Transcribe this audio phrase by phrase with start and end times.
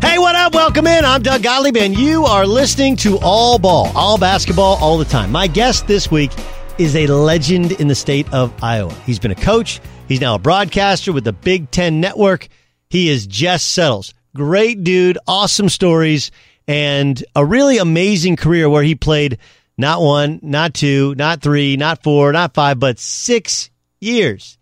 [0.00, 0.54] Hey, what up?
[0.54, 1.04] Welcome in.
[1.04, 5.30] I'm Doug Gottlieb, and you are listening to All Ball, all basketball, all the time.
[5.30, 6.30] My guest this week
[6.78, 8.94] is a legend in the state of Iowa.
[9.04, 9.80] He's been a coach.
[10.08, 12.48] He's now a broadcaster with the Big Ten Network.
[12.88, 14.14] He is Jess Settles.
[14.36, 16.30] Great dude, awesome stories,
[16.68, 19.38] and a really amazing career where he played
[19.78, 23.70] not one, not two, not three, not four, not five, but six
[24.00, 24.56] years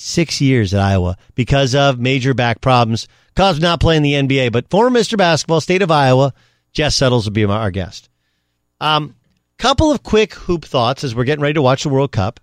[0.00, 3.06] six years at Iowa because of major back problems,
[3.36, 4.50] caused not playing the NBA.
[4.50, 5.18] But former Mr.
[5.18, 6.32] Basketball, state of Iowa,
[6.72, 8.08] Jess Settles will be our guest.
[8.80, 9.14] Um,
[9.58, 12.40] couple of quick hoop thoughts as we're getting ready to watch the World Cup,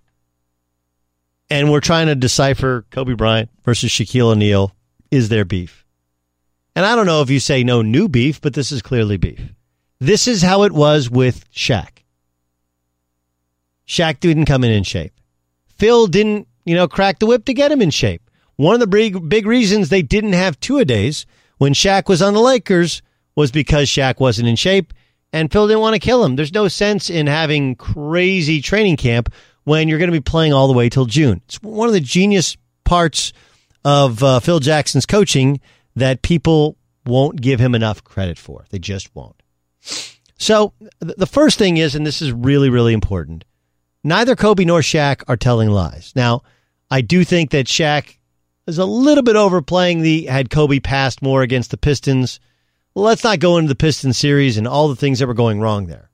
[1.50, 4.72] and we're trying to decipher Kobe Bryant versus Shaquille O'Neal.
[5.10, 5.84] Is there beef?
[6.78, 9.40] And I don't know if you say no new beef, but this is clearly beef.
[9.98, 12.04] This is how it was with Shaq.
[13.84, 15.12] Shaq didn't come in in shape.
[15.66, 18.22] Phil didn't you know, crack the whip to get him in shape.
[18.54, 22.22] One of the big, big reasons they didn't have two a days when Shaq was
[22.22, 23.02] on the Lakers
[23.34, 24.94] was because Shaq wasn't in shape
[25.32, 26.36] and Phil didn't want to kill him.
[26.36, 29.32] There's no sense in having crazy training camp
[29.64, 31.42] when you're going to be playing all the way till June.
[31.46, 33.32] It's one of the genius parts
[33.84, 35.60] of uh, Phil Jackson's coaching
[35.98, 38.66] that people won't give him enough credit for.
[38.70, 39.40] They just won't.
[40.38, 43.44] So the first thing is, and this is really, really important,
[44.04, 46.12] neither Kobe nor Shaq are telling lies.
[46.14, 46.42] Now,
[46.90, 48.16] I do think that Shaq
[48.66, 52.38] is a little bit overplaying the had Kobe passed more against the Pistons.
[52.94, 55.86] Let's not go into the Pistons series and all the things that were going wrong
[55.86, 56.10] there.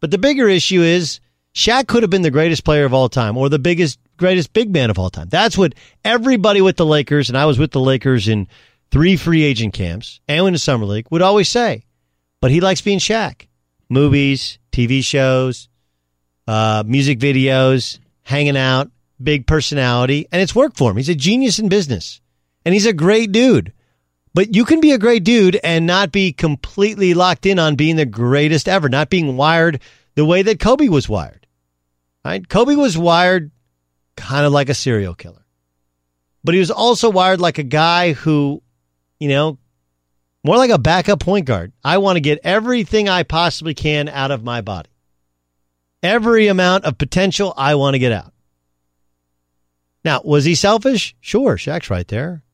[0.00, 1.20] But the bigger issue is
[1.54, 4.72] Shaq could have been the greatest player of all time or the biggest, greatest big
[4.72, 5.28] man of all time.
[5.30, 5.74] That's what
[6.04, 8.46] everybody with the Lakers, and I was with the Lakers in
[8.96, 11.84] three free agent camps and in the Summer League, would always say.
[12.40, 13.46] But he likes being Shaq.
[13.90, 15.68] Movies, TV shows,
[16.48, 18.90] uh, music videos, hanging out,
[19.22, 20.96] big personality, and it's worked for him.
[20.96, 22.22] He's a genius in business,
[22.64, 23.74] and he's a great dude.
[24.32, 27.96] But you can be a great dude and not be completely locked in on being
[27.96, 29.82] the greatest ever, not being wired
[30.14, 31.46] the way that Kobe was wired.
[32.24, 32.48] Right?
[32.48, 33.50] Kobe was wired
[34.16, 35.44] kind of like a serial killer,
[36.42, 38.62] but he was also wired like a guy who,
[39.18, 39.58] you know,
[40.44, 41.72] more like a backup point guard.
[41.82, 44.90] I want to get everything I possibly can out of my body.
[46.02, 48.32] Every amount of potential I want to get out.
[50.04, 51.16] Now, was he selfish?
[51.20, 52.44] Sure, Shaq's right there.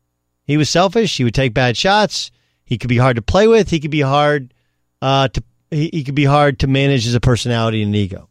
[0.44, 1.16] He was selfish.
[1.16, 2.30] He would take bad shots.
[2.64, 3.68] He could be hard to play with.
[3.68, 4.54] He could be hard
[5.02, 8.28] uh, to he, he could be hard to manage as a personality and ego.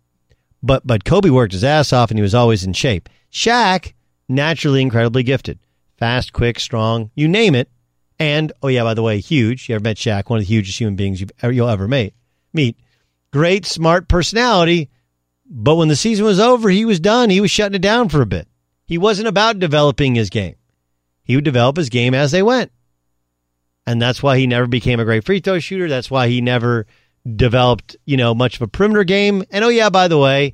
[0.63, 3.09] But but Kobe worked his ass off and he was always in shape.
[3.31, 3.93] Shaq,
[4.27, 5.59] naturally incredibly gifted.
[5.97, 7.69] Fast, quick, strong, you name it.
[8.21, 9.67] And oh yeah, by the way, huge.
[9.67, 10.29] You ever met Shaq?
[10.29, 12.13] One of the hugest human beings you've, you'll ever meet.
[12.53, 12.77] Meet.
[13.31, 14.89] great, smart personality.
[15.49, 17.29] But when the season was over, he was done.
[17.29, 18.47] He was shutting it down for a bit.
[18.85, 20.55] He wasn't about developing his game.
[21.23, 22.71] He would develop his game as they went.
[23.87, 25.89] And that's why he never became a great free throw shooter.
[25.89, 26.85] That's why he never
[27.35, 29.43] developed, you know, much of a perimeter game.
[29.49, 30.53] And oh, yeah, by the way,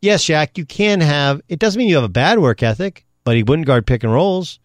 [0.00, 3.36] yes, Shaq, you can have, it doesn't mean you have a bad work ethic, but
[3.36, 4.60] he wouldn't guard pick and rolls.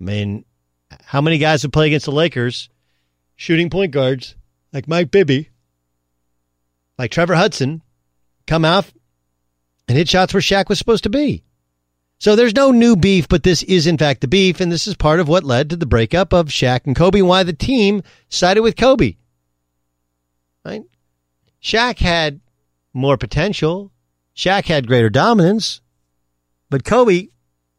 [0.00, 0.44] I mean,
[1.04, 2.68] how many guys would play against the Lakers
[3.36, 4.34] shooting point guards
[4.72, 5.50] like Mike Bibby,
[6.98, 7.82] like Trevor Hudson,
[8.46, 8.86] come out
[9.88, 11.42] and hit shots where Shaq was supposed to be?
[12.18, 14.94] So there's no new beef, but this is in fact the beef, and this is
[14.94, 18.02] part of what led to the breakup of Shaq and Kobe and why the team
[18.28, 19.16] sided with Kobe.
[20.64, 20.82] Right?
[21.62, 22.40] Shaq had
[22.92, 23.90] more potential.
[24.36, 25.80] Shaq had greater dominance,
[26.68, 27.28] but Kobe,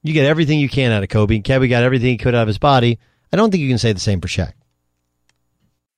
[0.04, 1.40] you get everything you can out of Kobe.
[1.40, 3.00] Kobe got everything he could out of his body.
[3.32, 4.54] I don't think you can say the same for Shaq.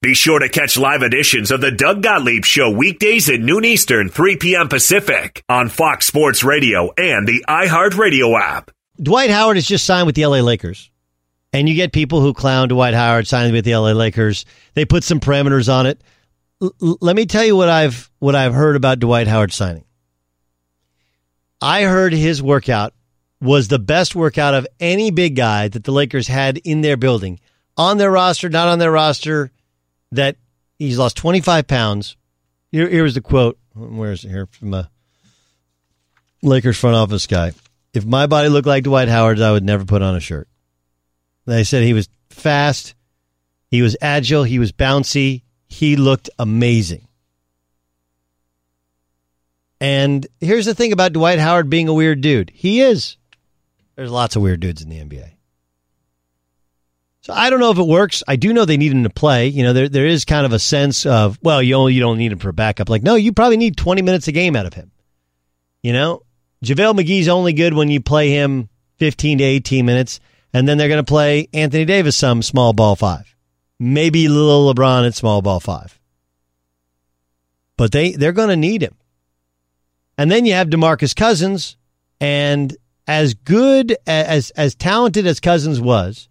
[0.02, 4.10] Be sure to catch live editions of the Doug Gottlieb Show weekdays at noon Eastern,
[4.10, 4.68] 3 p.m.
[4.68, 8.72] Pacific on Fox Sports Radio and the iHeartRadio app.
[9.02, 10.92] Dwight Howard has just signed with the LA Lakers.
[11.54, 14.44] And you get people who clown Dwight Howard signing with the LA Lakers.
[14.74, 16.02] They put some parameters on it.
[16.62, 19.86] L- let me tell you what I've what I've heard about Dwight Howard signing.
[21.62, 22.94] I heard his workout
[23.44, 27.40] was the best workout of any big guy that the Lakers had in their building,
[27.76, 29.52] on their roster, not on their roster
[30.14, 30.38] that
[30.80, 32.16] he's lost 25 pounds.
[32.72, 33.60] Here, here was the quote.
[33.76, 34.90] Where is it here from a
[36.42, 37.52] Lakers front office guy?
[37.94, 40.48] If my body looked like Dwight Howard's, I would never put on a shirt.
[41.46, 42.96] They said he was fast,
[43.70, 47.08] he was agile, he was bouncy, he looked amazing.
[49.82, 52.52] And here's the thing about Dwight Howard being a weird dude.
[52.56, 53.18] He is.
[53.96, 55.32] There's lots of weird dudes in the NBA.
[57.22, 58.22] So I don't know if it works.
[58.28, 59.48] I do know they need him to play.
[59.48, 62.18] You know, there there is kind of a sense of well, you only, you don't
[62.18, 62.90] need him for backup.
[62.90, 64.92] Like, no, you probably need 20 minutes a game out of him.
[65.82, 66.24] You know,
[66.64, 68.68] JaVale McGee's only good when you play him
[68.98, 70.20] 15 to 18 minutes,
[70.54, 73.34] and then they're going to play Anthony Davis some small ball five,
[73.80, 75.98] maybe little LeBron at small ball five.
[77.78, 78.96] But they they're going to need him.
[80.18, 81.78] And then you have DeMarcus Cousins,
[82.20, 82.76] and
[83.08, 86.30] as good as as talented as Cousins was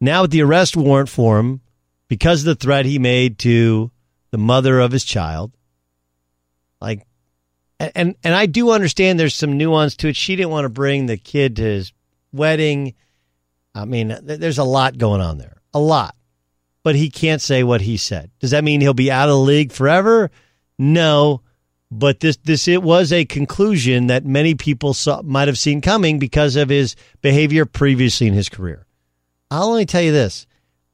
[0.00, 1.60] now with the arrest warrant for him
[2.08, 3.90] because of the threat he made to
[4.30, 5.52] the mother of his child.
[6.80, 7.06] Like,
[7.80, 10.16] and and I do understand there's some nuance to it.
[10.16, 11.92] She didn't want to bring the kid to his
[12.32, 12.94] wedding.
[13.74, 16.14] I mean, there's a lot going on there, a lot.
[16.82, 18.30] But he can't say what he said.
[18.40, 20.30] Does that mean he'll be out of the league forever?
[20.78, 21.42] No.
[21.90, 26.18] But this this it was a conclusion that many people saw, might have seen coming
[26.18, 28.86] because of his behavior previously in his career.
[29.50, 30.46] I'll only tell you this.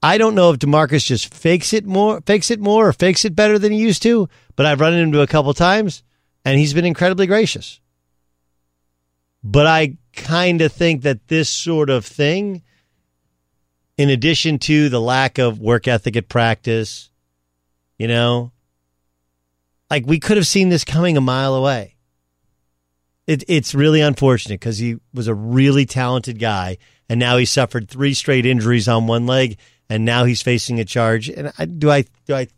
[0.02, 3.35] I don't know if DeMarcus just fakes it more, fakes it more, or fakes it
[3.35, 4.29] better than he used to.
[4.55, 6.05] But I've run into a couple times,
[6.44, 7.81] and he's been incredibly gracious.
[9.43, 12.62] But I kind of think that this sort of thing,
[13.96, 17.11] in addition to the lack of work ethic at practice,
[17.99, 18.52] you know,
[19.91, 21.97] like we could have seen this coming a mile away.
[23.27, 26.77] It, it's really unfortunate because he was a really talented guy
[27.09, 29.59] and now he suffered three straight injuries on one leg,
[29.89, 31.29] and now he's facing a charge.
[31.29, 32.49] And I, do I do I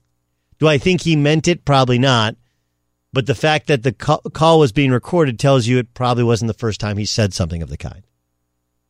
[0.58, 1.64] do I think he meant it?
[1.64, 2.36] Probably not.
[3.12, 6.54] But the fact that the call was being recorded tells you it probably wasn't the
[6.58, 8.06] first time he said something of the kind.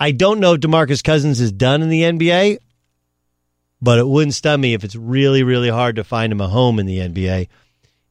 [0.01, 2.59] I don't know if DeMarcus Cousins is done in the NBA,
[3.81, 6.79] but it wouldn't stun me if it's really, really hard to find him a home
[6.79, 7.47] in the NBA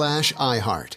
[0.00, 0.96] iHeart.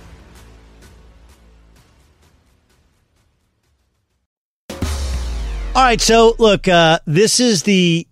[5.73, 8.05] All right, so look, uh, this is the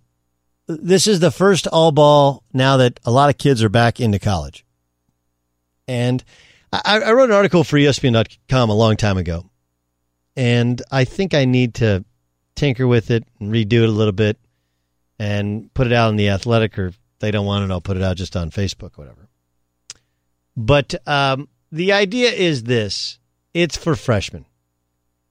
[0.66, 4.18] this is the first all ball now that a lot of kids are back into
[4.18, 4.64] college,
[5.86, 6.24] and
[6.72, 9.50] I, I wrote an article for ESPN.com a long time ago,
[10.34, 12.02] and I think I need to
[12.54, 14.38] tinker with it and redo it a little bit,
[15.18, 18.02] and put it out on the Athletic, or they don't want it, I'll put it
[18.02, 19.28] out just on Facebook, whatever.
[20.56, 23.18] But um, the idea is this:
[23.52, 24.46] it's for freshmen,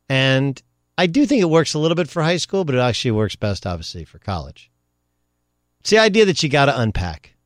[0.07, 0.62] and
[0.99, 3.37] I do think it works a little bit for high school, but it actually works
[3.37, 4.69] best, obviously, for college.
[5.79, 7.37] It's the idea that you got to unpack.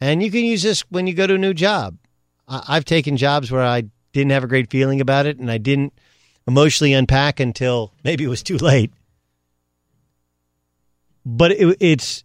[0.00, 1.98] And you can use this when you go to a new job.
[2.48, 3.82] I've taken jobs where I
[4.14, 5.92] didn't have a great feeling about it and I didn't
[6.48, 8.94] emotionally unpack until maybe it was too late.
[11.26, 12.24] But it, it's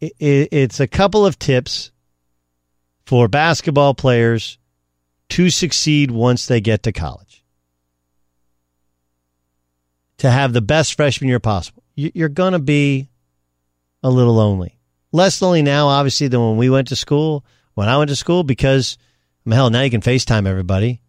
[0.00, 1.92] it, it's a couple of tips
[3.06, 4.58] for basketball players
[5.30, 7.29] to succeed once they get to college
[10.20, 11.82] to have the best freshman year possible.
[11.96, 13.08] You're going to be
[14.02, 14.78] a little lonely.
[15.12, 18.44] Less lonely now, obviously, than when we went to school, when I went to school,
[18.44, 18.98] because,
[19.44, 21.00] I mean, hell, now you can FaceTime everybody.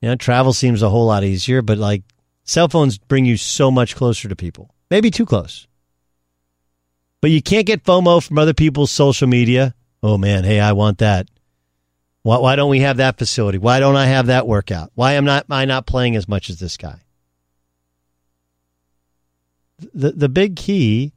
[0.00, 2.02] You know, travel seems a whole lot easier, but like
[2.42, 4.74] cell phones bring you so much closer to people.
[4.90, 5.68] Maybe too close.
[7.20, 9.74] But you can't get FOMO from other people's social media.
[10.02, 11.28] Oh man, hey, I want that.
[12.22, 13.58] Why, why don't we have that facility?
[13.58, 14.90] Why don't I have that workout?
[14.94, 17.00] Why am not I not playing as much as this guy?
[19.94, 21.12] The the big key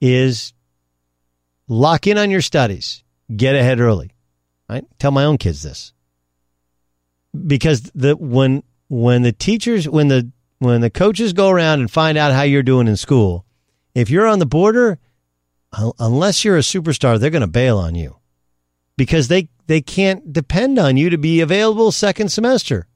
[0.00, 0.52] is
[1.66, 3.02] lock in on your studies.
[3.34, 4.12] Get ahead early.
[4.68, 5.92] I Tell my own kids this.
[7.46, 12.18] Because the when when the teachers when the when the coaches go around and find
[12.18, 13.44] out how you're doing in school,
[13.94, 14.98] if you're on the border,
[15.98, 18.16] unless you're a superstar, they're going to bail on you.
[18.96, 22.87] Because they they can't depend on you to be available second semester.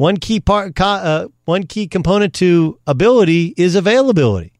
[0.00, 4.54] One key part, uh, one key component to ability is availability.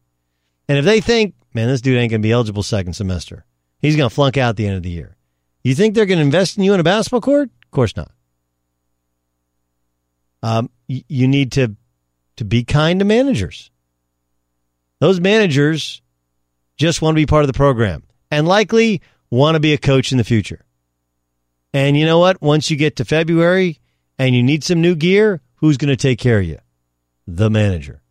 [0.67, 3.43] And if they think, man, this dude ain't to be eligible second semester,
[3.79, 5.17] he's to flunk out at the end of the year.
[5.63, 7.49] You think they're to invest in you in a basketball court?
[7.65, 8.11] Of course not.
[10.43, 11.75] Um, y- you need to
[12.35, 13.71] to be kind to managers.
[14.99, 16.03] Those managers
[16.77, 20.11] just want to be part of the program and likely want to be a coach
[20.11, 20.63] in the future.
[21.73, 22.43] And you know what?
[22.43, 23.80] Once you get to February,
[24.21, 26.59] and you need some new gear, who's going to take care of you?
[27.25, 28.03] The manager.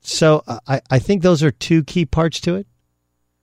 [0.00, 2.66] So I, I think those are two key parts to it.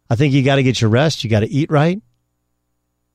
[0.10, 1.24] I think you got to get your rest.
[1.24, 2.02] You got to eat right.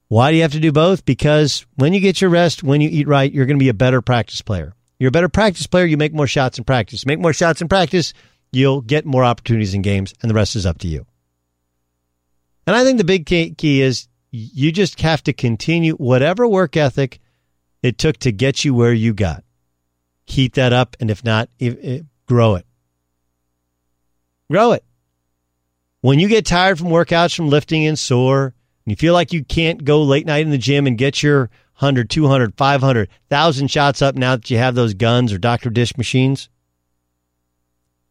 [0.07, 1.05] Why do you have to do both?
[1.05, 3.75] Because when you get your rest, when you eat right, you're going to be a
[3.75, 4.77] better practice player.
[5.01, 5.87] You're a better practice player.
[5.87, 7.05] You make more shots in practice.
[7.05, 8.15] Make more shots in practice.
[8.53, 11.05] you'll get more opportunities in games, and the rest is up to you.
[12.65, 16.77] And I think the big key, key is you just have to continue whatever work
[16.77, 17.21] ethic
[17.83, 19.45] it took to get you where you got.
[20.27, 22.67] Keep that up, and if not, if, if, grow it.
[24.51, 24.85] Grow it.
[26.01, 29.45] When you get tired from workouts, from lifting and sore, and you feel like you
[29.45, 34.03] can't go late night in the gym and get your 100, 200, 500, 1,000 shots
[34.03, 35.71] up now that you have those guns or Dr.
[35.71, 36.49] Dish machines,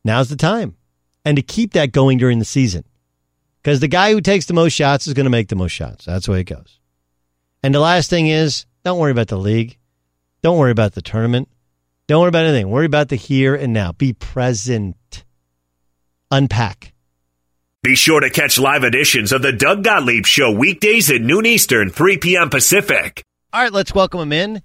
[0.03, 0.75] now's the time.
[1.23, 2.83] And to keep that going during the season.
[3.61, 6.05] Because the guy who takes the most shots is going to make the most shots.
[6.05, 6.79] That's the way it goes.
[7.61, 9.77] And the last thing is don't worry about the league.
[10.41, 11.49] Don't worry about the tournament.
[12.07, 12.69] Don't worry about anything.
[12.69, 13.91] Worry about the here and now.
[13.91, 15.25] Be present.
[16.31, 16.93] Unpack.
[17.83, 21.89] Be sure to catch live editions of the Doug Gottlieb Show weekdays at noon Eastern,
[21.89, 22.49] 3 p.m.
[22.49, 23.23] Pacific.
[23.53, 24.61] All right, let's welcome him in.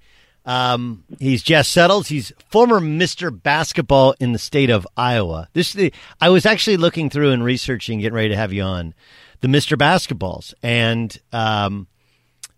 [0.46, 2.08] Um, he's Jess Settles.
[2.08, 3.30] He's former Mr.
[3.42, 5.48] Basketball in the state of Iowa.
[5.54, 8.94] This the, I was actually looking through and researching, getting ready to have you on
[9.40, 9.76] the Mr.
[9.76, 11.86] Basketballs, and um,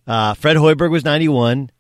[0.07, 1.71] uh, Fred Hoiberg was ninety one.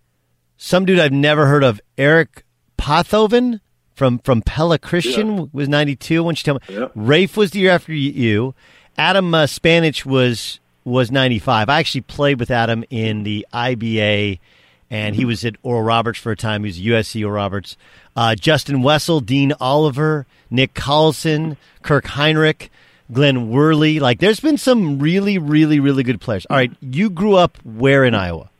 [0.56, 2.44] Some dude I've never heard of, Eric
[2.78, 3.60] Pothoven
[3.94, 5.44] from from Pella Christian, yeah.
[5.52, 6.22] was ninety two.
[6.22, 6.88] When you tell me, yeah.
[6.96, 8.54] Raef was the year after you.
[8.96, 11.68] Adam uh, Spanich was was ninety five.
[11.68, 14.38] I actually played with Adam in the IBA
[14.90, 16.64] and he was at Oral Roberts for a time.
[16.64, 17.76] He was USC Oral Roberts.
[18.14, 22.68] Uh, Justin Wessel, Dean Oliver, Nick Collison, Kirk Hinrich,
[23.12, 24.00] Glen Worley.
[24.00, 26.46] Like, there's been some really, really, really good players.
[26.48, 28.50] All right, you grew up where in Iowa?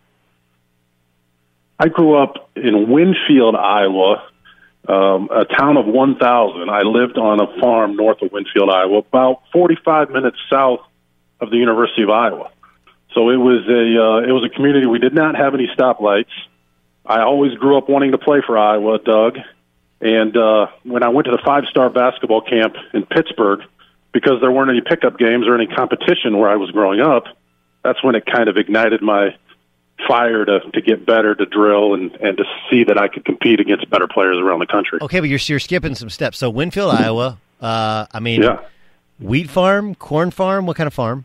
[1.79, 4.25] I grew up in Winfield, Iowa,
[4.89, 6.71] um, a town of 1,000.
[6.71, 10.81] I lived on a farm north of Winfield, Iowa, about 45 minutes south
[11.41, 12.51] of the University of Iowa.
[13.17, 16.29] So it was a uh, it was a community we did not have any stoplights.
[17.07, 19.39] I always grew up wanting to play for Iowa, Doug.
[20.03, 23.61] And uh, when I went to the five star basketball camp in Pittsburgh,
[24.13, 27.25] because there weren't any pickup games or any competition where I was growing up,
[27.83, 29.35] that's when it kind of ignited my
[30.07, 33.61] fire to, to get better, to drill, and, and to see that I could compete
[33.61, 34.99] against better players around the country.
[35.01, 36.37] Okay, but you're, you're skipping some steps.
[36.37, 38.61] So Winfield, Iowa, uh, I mean, yeah.
[39.19, 41.25] wheat farm, corn farm, what kind of farm?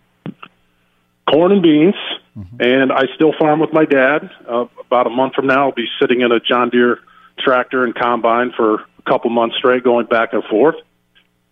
[1.32, 1.96] Corn and beans,
[2.38, 2.62] mm-hmm.
[2.62, 4.30] and I still farm with my dad.
[4.48, 7.00] Uh, about a month from now, I'll be sitting in a John Deere
[7.40, 10.76] tractor and combine for a couple months straight, going back and forth,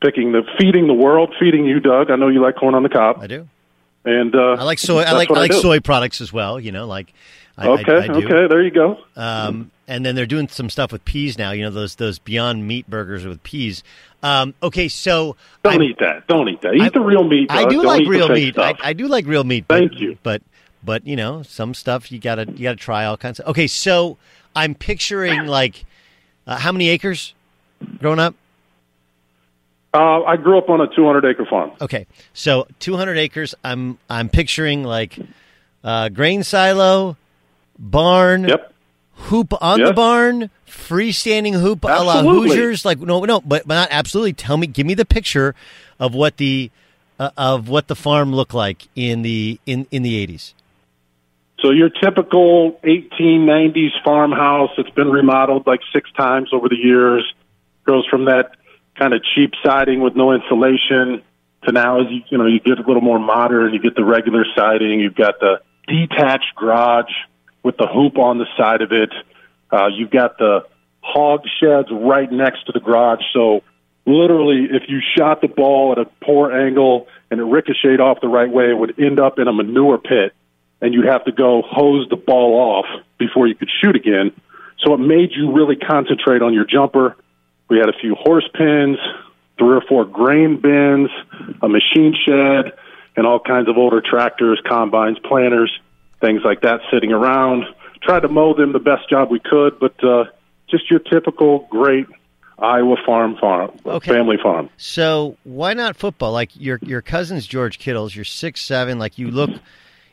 [0.01, 2.11] picking the feeding the world, feeding you, Doug.
[2.11, 3.19] I know you like corn on the cob.
[3.19, 3.47] I do.
[4.05, 5.01] And uh, I like soy.
[5.01, 6.59] I like I like soy products as well.
[6.59, 7.13] You know, like
[7.57, 8.97] I, okay, I, I okay, there you go.
[9.15, 11.51] Um, and then they're doing some stuff with peas now.
[11.51, 13.83] You know, those those Beyond Meat burgers with peas.
[14.21, 16.27] Um, okay, so don't I'm, eat that.
[16.27, 16.75] Don't eat that.
[16.75, 17.51] Eat I, the real meat.
[17.51, 18.57] I do like real meat.
[18.57, 19.65] I, I, do like real meat.
[19.67, 20.17] Thank you.
[20.23, 20.43] But
[20.83, 23.47] but you know, some stuff you gotta you gotta try all kinds of.
[23.47, 24.17] Okay, so
[24.55, 25.85] I'm picturing like
[26.45, 27.33] uh, how many acres
[27.99, 28.35] growing up?
[29.91, 31.71] Uh, I grew up on a 200 acre farm.
[31.81, 33.55] Okay, so 200 acres.
[33.63, 35.17] I'm I'm picturing like
[35.83, 37.17] uh, grain silo,
[37.79, 38.47] barn.
[38.47, 38.75] Yep
[39.19, 42.21] hoop on the barn, freestanding hoop absolutely.
[42.21, 42.85] a la Hoosiers.
[42.85, 44.33] Like no, no, but, but not absolutely.
[44.33, 45.55] Tell me, give me the picture
[45.99, 46.71] of what the
[47.19, 50.53] uh, of what the farm looked like in the in in the eighties.
[51.61, 54.69] So your typical 1890s farmhouse.
[54.77, 57.25] that's been remodeled like six times over the years.
[57.83, 58.51] Goes from that
[58.95, 61.21] kind of cheap siding with no insulation
[61.63, 63.73] to now as you you know you get a little more modern.
[63.73, 64.99] You get the regular siding.
[64.99, 67.11] You've got the detached garage
[67.69, 69.11] with the hoop on the side of it.
[69.71, 70.65] Uh, you've got the
[71.01, 73.21] hog sheds right next to the garage.
[73.31, 73.61] So
[74.07, 78.27] literally, if you shot the ball at a poor angle and it ricocheted off the
[78.27, 80.33] right way, it would end up in a manure pit,
[80.81, 82.87] and you'd have to go hose the ball off
[83.19, 84.31] before you could shoot again.
[84.79, 87.17] So it made you really concentrate on your jumper.
[87.69, 88.97] We had a few horse pens,
[89.59, 91.11] three or four grain bins,
[91.61, 92.73] a machine shed,
[93.15, 95.71] and all kinds of older tractors, combines, planters
[96.21, 97.65] things like that sitting around.
[98.01, 100.25] Tried to mow them the best job we could, but uh,
[100.69, 102.07] just your typical great
[102.57, 104.11] Iowa farm farm okay.
[104.11, 104.69] family farm.
[104.77, 106.31] So why not football?
[106.31, 108.15] Like your your cousin's George Kittle's.
[108.15, 108.99] You're six seven.
[108.99, 109.49] Like you look.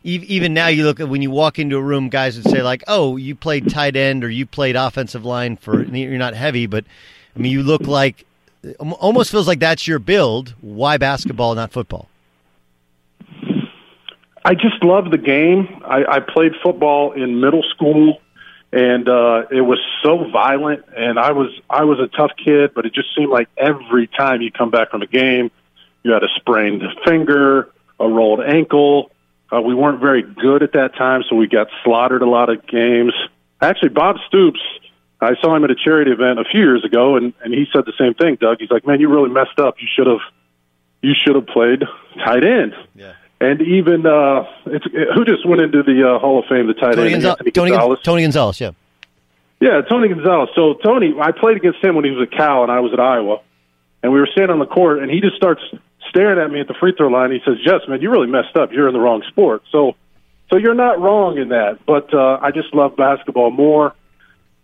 [0.05, 2.85] Even now, you look at when you walk into a room, guys would say like,
[2.87, 6.85] "Oh, you played tight end or you played offensive line for." You're not heavy, but
[7.35, 8.25] I mean, you look like
[8.79, 10.55] almost feels like that's your build.
[10.61, 12.09] Why basketball, not football?
[14.47, 15.83] I just love the game.
[15.85, 18.21] I, I played football in middle school,
[18.73, 20.85] and uh, it was so violent.
[20.97, 24.43] And I was I was a tough kid, but it just seemed like every time
[24.43, 25.51] you come back from a game,
[26.05, 29.11] you had a sprained finger, a rolled ankle.
[29.53, 32.67] Uh, we weren't very good at that time, so we got slaughtered a lot of
[32.69, 33.15] games.
[33.61, 34.61] Actually, Bob Stoops
[35.21, 37.85] I saw him at a charity event a few years ago, and and he said
[37.87, 38.37] the same thing.
[38.41, 39.77] Doug, he's like, "Man, you really messed up.
[39.81, 40.21] You should have,
[41.03, 41.83] you should have played
[42.25, 43.15] tight end." Yeah.
[43.41, 46.95] And even uh, it's who just went into the uh, Hall of Fame, the tight
[46.95, 47.99] Tony, end, Gonzal- Tony, Gonzalez.
[48.03, 48.71] Tony Gonzalez, yeah.
[49.61, 50.49] Yeah, Tony Gonzalez.
[50.55, 53.01] So Tony, I played against him when he was at Cal and I was at
[53.01, 53.41] Iowa,
[54.03, 55.61] and we were standing on the court, and he just starts
[56.09, 57.31] staring at me at the free throw line.
[57.31, 58.73] He says, "Yes, man, you really messed up.
[58.73, 59.97] You're in the wrong sport." So,
[60.51, 61.85] so you're not wrong in that.
[61.87, 63.95] But uh, I just love basketball more.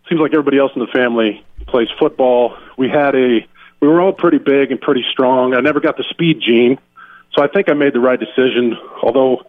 [0.08, 2.56] Seems like everybody else in the family plays football.
[2.76, 3.46] We had a,
[3.80, 5.54] we were all pretty big and pretty strong.
[5.54, 6.78] I never got the speed gene,
[7.34, 8.76] so I think I made the right decision.
[9.02, 9.42] Although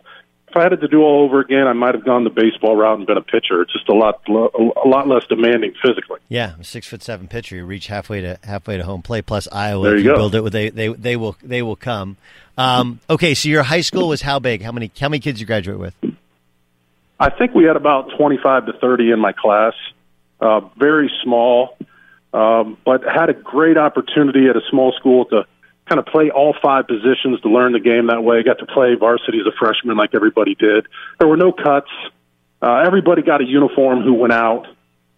[0.48, 2.76] if I had it to do all over again, I might have gone the baseball
[2.76, 3.62] route and been a pitcher.
[3.64, 6.20] It's just a lot, a lot less demanding physically.
[6.30, 7.56] Yeah, a six foot seven pitcher.
[7.56, 9.26] You reach halfway to halfway to home plate.
[9.26, 10.30] Plus Iowa, There if you go.
[10.30, 12.18] build it, they they they will they will come.
[12.58, 14.62] Um, okay, so your high school was how big?
[14.62, 15.96] How many how many kids you graduate with?
[17.20, 19.74] I think we had about 25 to 30 in my class.
[20.42, 21.78] Uh, very small,
[22.34, 25.46] um, but had a great opportunity at a small school to
[25.88, 28.44] kind of play all five positions to learn the game that way.
[28.44, 30.88] Got to play varsity as a freshman like everybody did.
[31.20, 31.90] There were no cuts.
[32.62, 34.68] Uh, everybody got a uniform who went out.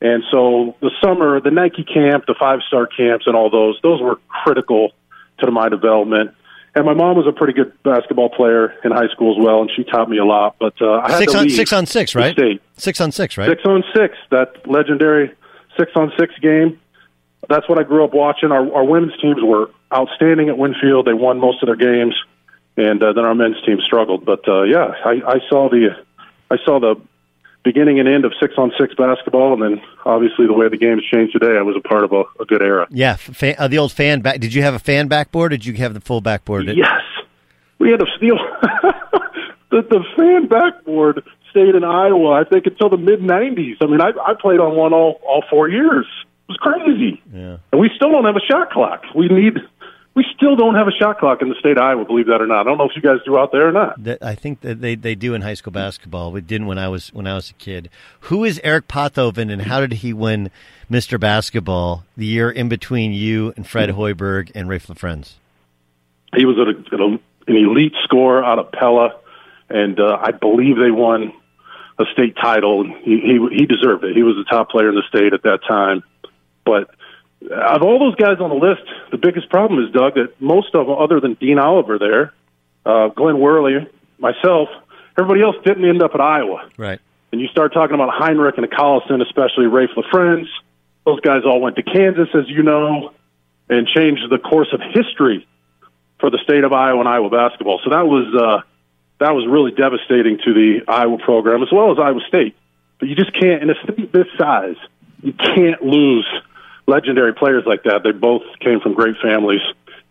[0.02, 4.02] And so the summer, the Nike camp, the five star camps, and all those, those
[4.02, 4.92] were critical
[5.40, 6.32] to my development.
[6.74, 9.72] And my mom was a pretty good basketball player in high school as well, and
[9.74, 10.58] she taught me a lot.
[10.60, 12.34] But uh, I had Six to on six on six, right?
[12.34, 12.62] State.
[12.76, 13.50] Six on six, right?
[13.50, 15.34] Six on six, that legendary
[15.78, 16.80] six on six game.
[17.50, 18.52] That's what I grew up watching.
[18.52, 21.06] Our, our women's teams were outstanding at Winfield.
[21.06, 22.16] They won most of their games,
[22.78, 24.26] and uh, then our men's team struggled.
[24.26, 25.90] But uh, yeah, I, I saw the
[26.50, 26.96] I saw the
[27.64, 31.04] beginning and end of six on six basketball, and then obviously the way the game's
[31.12, 31.58] changed today.
[31.58, 32.88] I was a part of a, a good era.
[32.90, 34.40] Yeah, fan, uh, the old fan back.
[34.40, 35.52] Did you have a fan backboard?
[35.52, 36.66] Did you have the full backboard?
[36.68, 37.02] Yes,
[37.80, 38.38] we had a steal.
[39.72, 43.78] the, the fan backboard stayed in Iowa, I think, until the mid '90s.
[43.82, 46.06] I mean, I, I played on one all all four years.
[46.48, 47.22] It was crazy.
[47.34, 47.58] Yeah.
[47.72, 49.04] And we still don't have a shot clock.
[49.16, 49.58] We need.
[50.14, 52.06] We still don't have a shot clock in the state of Iowa.
[52.06, 52.62] Believe that or not.
[52.62, 54.02] I don't know if you guys do out there or not.
[54.02, 56.32] That I think that they, they do in high school basketball.
[56.32, 57.90] We didn't when I was when I was a kid.
[58.22, 60.52] Who is Eric Pothoven and how did he win
[60.90, 61.20] Mr.
[61.20, 65.34] Basketball the year in between you and Fred Hoiberg and Raef LaFrentz?
[66.38, 69.16] He was at a, at a, an elite scorer out of Pella,
[69.70, 71.34] and uh, I believe they won
[72.00, 72.86] a state title.
[73.04, 74.16] He, he he deserved it.
[74.16, 76.04] He was the top player in the state at that time.
[76.66, 76.90] But
[77.52, 80.88] of all those guys on the list, the biggest problem is Doug that most of
[80.88, 82.34] them, other than Dean Oliver, there,
[82.86, 84.70] uh, Glen Worley, myself,
[85.18, 86.70] everybody else didn't end up at Iowa.
[86.78, 87.00] Right.
[87.32, 90.48] And you start talking about Hinrich and the Collison, especially Raef LaFrentz.
[91.06, 93.14] Those guys all went to Kansas, as you know,
[93.70, 95.48] and changed the course of history
[96.20, 97.80] for the state of Iowa and Iowa basketball.
[97.84, 98.62] So that was uh,
[99.20, 102.56] that was really devastating to the Iowa program as well as Iowa State.
[103.00, 104.78] But you just can't in a state this size,
[105.22, 106.28] you can't lose
[106.88, 108.02] legendary players like that.
[108.04, 109.62] They both came from great families,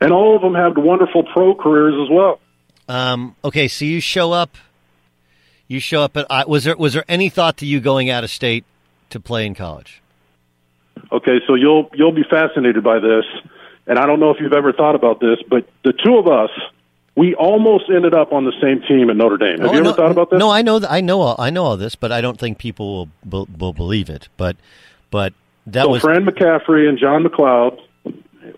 [0.00, 2.40] and all of them had wonderful pro careers as well.
[2.88, 4.56] Um, okay, so you show up.
[5.68, 6.26] You show up at.
[6.30, 8.64] I- Was there was there any thought to you going out of state
[9.10, 10.02] to play in college?
[11.12, 13.24] Okay, so you'll you'll be fascinated by this,
[13.86, 16.50] and I don't know if you've ever thought about this, but the two of us,
[17.16, 19.60] we almost ended up on the same team at Notre Dame.
[19.60, 20.38] Have Oh, you ever no, thought about this?
[20.38, 20.78] No, I know.
[20.80, 21.20] th- I know.
[21.22, 24.28] all- I know all this, but I don't think people will, will, will believe it.
[24.36, 24.56] But
[25.10, 25.32] but
[25.66, 27.80] that so was Fran McCaffery and John McLeod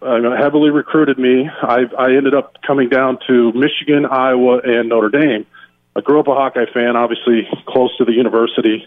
[0.03, 1.49] uh, heavily recruited me.
[1.49, 5.47] I, I ended up coming down to Michigan, Iowa, and Notre Dame.
[5.95, 8.87] I grew up a Hawkeye fan, obviously close to the university.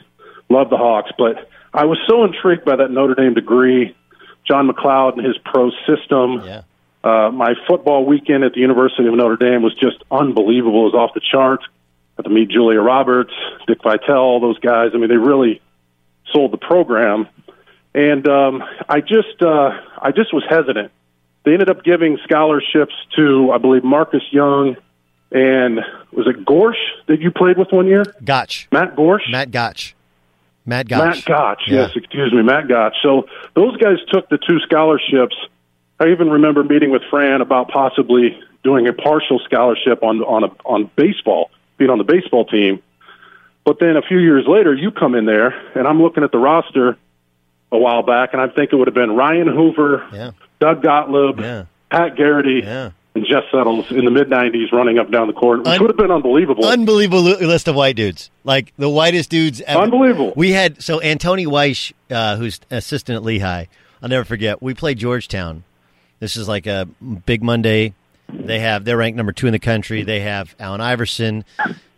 [0.49, 3.95] Loved the Hawks, but I was so intrigued by that Notre Dame degree,
[4.47, 6.41] John McLeod and his pro system.
[6.45, 6.61] Yeah.
[7.03, 10.81] Uh, my football weekend at the University of Notre Dame was just unbelievable.
[10.81, 11.61] It was off the chart.
[12.17, 13.33] Got to meet Julia Roberts,
[13.67, 14.91] Dick Vitale, all those guys.
[14.93, 15.61] I mean, they really
[16.33, 17.27] sold the program.
[17.93, 19.71] And um, I just, uh,
[20.01, 20.91] I just was hesitant.
[21.43, 24.75] They ended up giving scholarships to, I believe, Marcus Young
[25.31, 25.79] and
[26.11, 28.03] was it Gorsh that you played with one year?
[28.23, 28.67] Gotsch.
[28.71, 29.29] Matt Gorsh.
[29.31, 29.93] Matt Gotsch.
[30.65, 30.99] Matt Gotsch.
[30.99, 31.81] Matt Gotsch, Yeah.
[31.81, 32.93] yes, excuse me, Matt Gotsch.
[33.03, 35.35] So those guys took the two scholarships.
[35.99, 40.47] I even remember meeting with Fran about possibly doing a partial scholarship on on a,
[40.65, 42.81] on baseball, being on the baseball team.
[43.65, 46.37] But then a few years later, you come in there, and I'm looking at the
[46.39, 46.97] roster
[47.71, 50.31] a while back, and I think it would have been Ryan Hoover, Yeah.
[50.59, 51.63] Doug Gottlieb, Yeah.
[51.91, 52.91] Pat Garrity, Yeah.
[53.15, 55.79] and Jess Settles in the mid '90s, running up and down the court, which Un-
[55.81, 56.65] would have been unbelievable.
[56.65, 58.29] Unbelievable list of white dudes.
[58.43, 59.81] Like the whitest dudes ever.
[59.81, 60.33] Unbelievable.
[60.35, 63.65] We had so Antoni Wyche, uh, who's assistant at Lehigh.
[64.01, 64.61] I'll never forget.
[64.61, 65.63] We played Georgetown.
[66.19, 66.87] This is like a
[67.25, 67.93] big Monday.
[68.31, 70.03] They have they're ranked number two in the country.
[70.03, 71.43] They have Allen Iverson.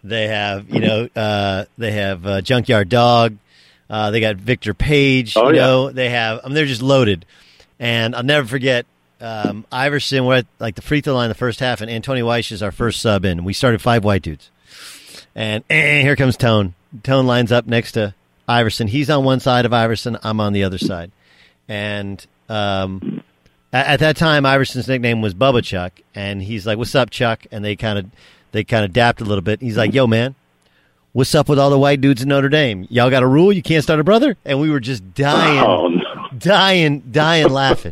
[0.03, 3.35] They have you know uh, they have uh, Junkyard Dog.
[3.91, 5.35] Uh, they got Victor Page.
[5.35, 5.61] Oh, you yeah.
[5.61, 6.39] know, they have.
[6.43, 7.25] I mean, they're just loaded.
[7.77, 8.85] And I'll never forget
[9.19, 10.25] um, Iverson.
[10.25, 12.71] We're at like the free throw line the first half, and Antonio Weiss is our
[12.71, 13.43] first sub in.
[13.43, 14.49] We started five white dudes,
[15.35, 16.73] and eh, here comes Tone.
[17.03, 18.15] Tone lines up next to
[18.47, 18.87] Iverson.
[18.87, 20.17] He's on one side of Iverson.
[20.23, 21.11] I'm on the other side,
[21.67, 23.23] and um,
[23.73, 27.45] at, at that time, Iverson's nickname was Bubba Chuck, and he's like, "What's up, Chuck?"
[27.51, 28.05] And they kind of
[28.53, 29.61] they kind of dapped a little bit.
[29.61, 30.35] He's like, "Yo, man."
[31.13, 32.87] What's up with all the white dudes in Notre Dame?
[32.89, 33.51] Y'all got a rule?
[33.51, 34.37] You can't start a brother?
[34.45, 36.27] And we were just oh, dying, Oh, no.
[36.37, 37.91] dying, dying laughing.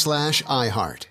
[0.01, 1.10] slash iHeart.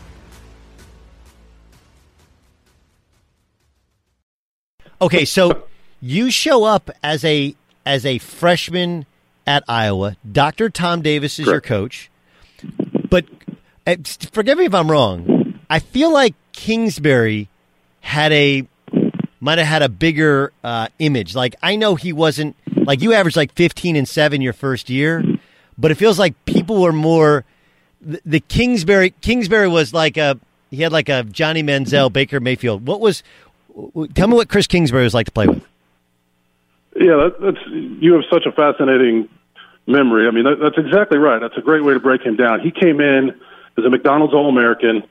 [5.01, 5.63] Okay, so
[6.01, 9.05] you show up as a as a freshman
[9.47, 10.15] at Iowa.
[10.29, 10.69] Dr.
[10.69, 12.11] Tom Davis is your coach.
[13.09, 13.25] But
[13.87, 13.95] uh,
[14.31, 15.59] forgive me if I'm wrong.
[15.69, 17.49] I feel like Kingsbury
[18.01, 18.67] had a
[19.39, 21.35] might have had a bigger uh, image.
[21.35, 25.23] Like I know he wasn't like you averaged like 15 and 7 your first year,
[25.77, 27.43] but it feels like people were more
[27.99, 32.87] the, the Kingsbury Kingsbury was like a he had like a Johnny Manziel, Baker Mayfield.
[32.87, 33.23] What was
[34.13, 35.65] tell me what Chris Kingsbury was like to play with?
[36.95, 39.29] Yeah, that, that's you have such a fascinating
[39.87, 40.27] memory.
[40.27, 41.39] I mean, that, that's exactly right.
[41.39, 42.59] That's a great way to break him down.
[42.59, 43.29] He came in
[43.77, 45.03] as a McDonald's All American,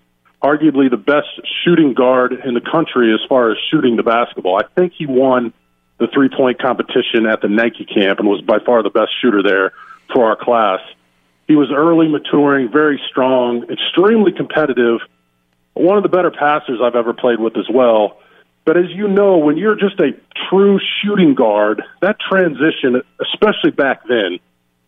[0.43, 1.29] arguably the best
[1.65, 4.57] shooting guard in the country as far as shooting the basketball.
[4.57, 5.53] I think he won
[5.99, 9.43] the three point competition at the Nike camp and was by far the best shooter
[9.43, 9.73] there
[10.13, 10.81] for our class.
[11.47, 15.01] He was early maturing, very strong, extremely competitive,
[15.75, 18.20] one of the better passers I've ever played with as well.
[18.71, 20.13] But as you know, when you're just a
[20.49, 24.39] true shooting guard, that transition, especially back then,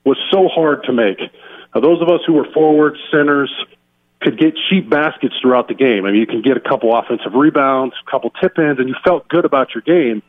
[0.05, 1.19] was so hard to make.
[1.75, 3.53] Now, those of us who were forwards, centers,
[4.21, 6.05] could get cheap baskets throughout the game.
[6.05, 8.95] I mean, you can get a couple offensive rebounds, a couple tip ins, and you
[9.03, 10.23] felt good about your game.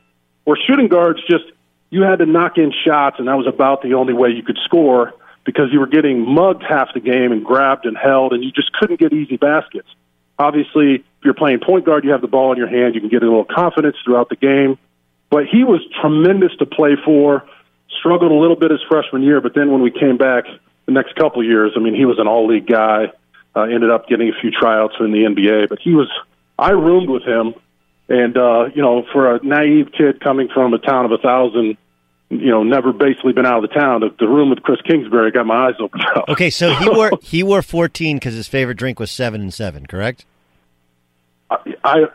[0.46, 1.46] Where shooting guards just,
[1.92, 4.58] you had to knock in shots, and that was about the only way you could
[4.66, 5.14] score.
[5.46, 8.72] because you were getting mugged half the game and grabbed and held, and you just
[8.74, 9.88] couldn't get easy baskets.
[10.40, 13.24] Obviously, you're playing point guard, you have the ball in your hand, you can get
[13.24, 14.78] a little confidence throughout the game.
[15.30, 17.44] But he was tremendous to play for.
[18.00, 20.46] Struggled a little bit his freshman year, but then when we came back
[20.86, 23.12] the next couple of years, I mean, he was an all league guy.
[23.56, 26.10] Uh, ended up getting a few tryouts in the NBA, but he was.
[26.58, 27.54] I roomed with him,
[28.10, 31.78] and uh, you know, for a naive kid coming from a town of a thousand,
[32.30, 34.02] you know, never basically been out of the town.
[34.02, 36.30] The, the room with Chris Kingsbury got my eyes opened up.
[36.30, 39.86] Okay, so he wore he wore fourteen because his favorite drink was seven and seven,
[39.86, 40.26] correct?
[41.84, 42.06] I,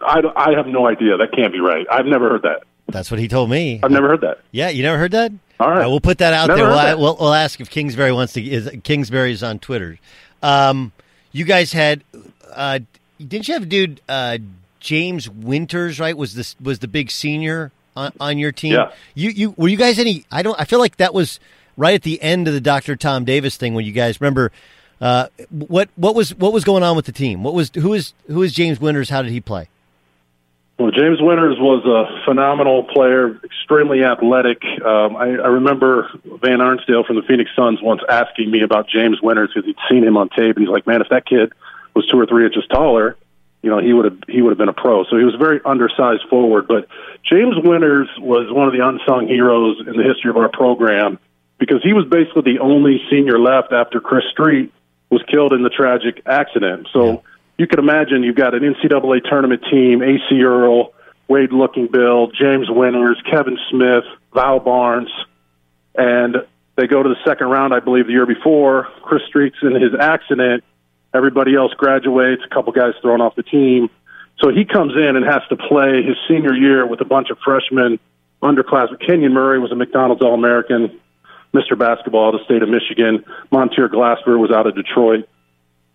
[0.00, 1.16] I I have no idea.
[1.16, 1.86] That can't be right.
[1.90, 2.62] I've never heard that.
[2.88, 3.80] That's what he told me.
[3.82, 4.40] I've never heard that.
[4.50, 5.32] Yeah, you never heard that?
[5.60, 6.68] All right, we'll put that out Never there.
[6.68, 6.98] We'll, that.
[6.98, 8.42] we'll, we'll ask if Kingsbury wants to.
[8.42, 9.98] Is Kingsbury's on Twitter?
[10.42, 10.92] Um,
[11.32, 12.04] you guys had,
[12.52, 12.78] uh,
[13.18, 14.38] didn't you have a dude uh,
[14.80, 15.98] James Winters?
[15.98, 16.16] Right?
[16.16, 18.74] Was this was the big senior on, on your team?
[18.74, 18.92] Yeah.
[19.14, 20.24] You you were you guys any?
[20.30, 20.58] I don't.
[20.58, 21.40] I feel like that was
[21.76, 22.96] right at the end of the Dr.
[22.96, 24.52] Tom Davis thing when you guys remember.
[25.00, 27.42] Uh, what what was what was going on with the team?
[27.42, 29.10] What was who is who is James Winters?
[29.10, 29.68] How did he play?
[30.78, 34.62] Well, James Winters was a phenomenal player, extremely athletic.
[34.84, 36.08] Um, I, I remember
[36.40, 40.04] Van Arsdale from the Phoenix Suns once asking me about James Winters because he'd seen
[40.04, 41.52] him on tape, and he's like, "Man, if that kid
[41.94, 43.16] was two or three inches taller,
[43.62, 45.38] you know, he would have he would have been a pro." So he was a
[45.38, 46.68] very undersized forward.
[46.68, 46.86] But
[47.24, 51.18] James Winters was one of the unsung heroes in the history of our program
[51.58, 54.72] because he was basically the only senior left after Chris Street
[55.10, 56.88] was killed in the tragic accident.
[56.92, 57.22] So
[57.56, 60.92] you can imagine you've got an NCAA tournament team, Acie Earl,
[61.28, 65.10] Wade Lookingbill, James Winters, Kevin Smith, Val Barnes,
[65.94, 66.36] and
[66.76, 68.86] they go to the second round, I believe, the year before.
[69.02, 70.62] Chris Street's in his accident.
[71.12, 73.90] Everybody else graduates, a couple guys thrown off the team.
[74.38, 77.38] So he comes in and has to play his senior year with a bunch of
[77.44, 77.98] freshmen
[78.40, 79.04] underclassmen.
[79.04, 81.00] Kenyon Murray was a McDonald's All American,
[81.54, 81.78] Mr.
[81.78, 83.24] Basketball of the state of Michigan.
[83.52, 85.28] Mon'ter Glasper was out of Detroit.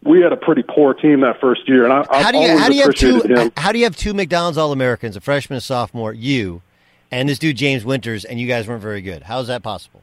[0.03, 2.59] We had a pretty poor team that first year, and I, How do you always
[2.59, 3.51] how do you have two him.
[3.55, 6.61] how do you have two McDonald's All Americans, a freshman, and sophomore, you,
[7.09, 9.23] and this dude James Winters, and you guys weren't very good?
[9.23, 10.01] How is that possible?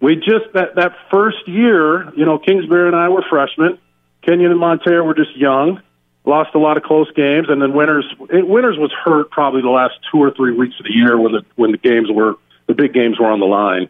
[0.00, 3.78] We just that that first year, you know, Kingsbury and I were freshmen.
[4.22, 5.82] Kenyon and Monterey were just young.
[6.24, 9.68] Lost a lot of close games, and then Winters it, Winters was hurt probably the
[9.70, 12.34] last two or three weeks of the year when the when the games were
[12.68, 13.88] the big games were on the line.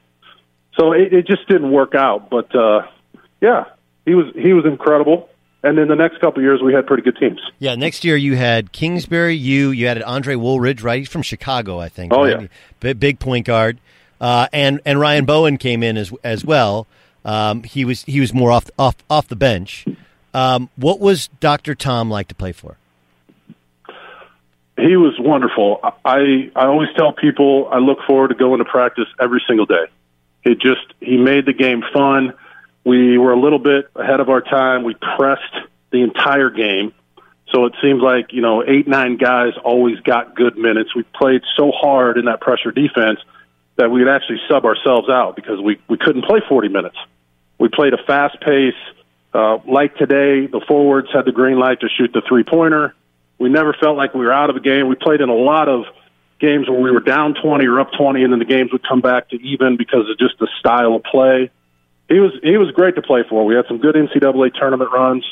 [0.78, 2.30] So it, it just didn't work out.
[2.30, 2.82] But uh,
[3.40, 3.64] yeah,
[4.04, 5.28] he was he was incredible.
[5.64, 7.40] And then the next couple of years, we had pretty good teams.
[7.60, 10.98] Yeah, next year you had Kingsbury, you you had Andre Woolridge, right?
[10.98, 12.12] He's from Chicago, I think.
[12.12, 12.42] Oh, right?
[12.42, 12.46] yeah.
[12.80, 13.78] big, big point guard,
[14.20, 16.86] uh, and and Ryan Bowen came in as as well.
[17.24, 19.86] Um, he was he was more off off off the bench.
[20.34, 22.76] Um, what was Doctor Tom like to play for?
[24.76, 25.78] He was wonderful.
[26.04, 29.84] I I always tell people I look forward to going to practice every single day.
[30.44, 32.34] It just he made the game fun.
[32.84, 34.82] We were a little bit ahead of our time.
[34.84, 35.54] We pressed
[35.92, 36.92] the entire game.
[37.52, 40.94] So it seems like, you know, eight, nine guys always got good minutes.
[40.96, 43.20] We played so hard in that pressure defense
[43.76, 46.96] that we would actually sub ourselves out because we, we couldn't play 40 minutes.
[47.58, 48.74] We played a fast pace.
[49.34, 52.94] Uh, like today, the forwards had the green light to shoot the three pointer.
[53.38, 54.88] We never felt like we were out of a game.
[54.88, 55.84] We played in a lot of
[56.42, 59.00] games where we were down 20 or up 20, and then the games would come
[59.00, 61.50] back to even because of just the style of play.
[62.08, 63.46] He was he was great to play for.
[63.46, 65.24] We had some good NCAA tournament runs.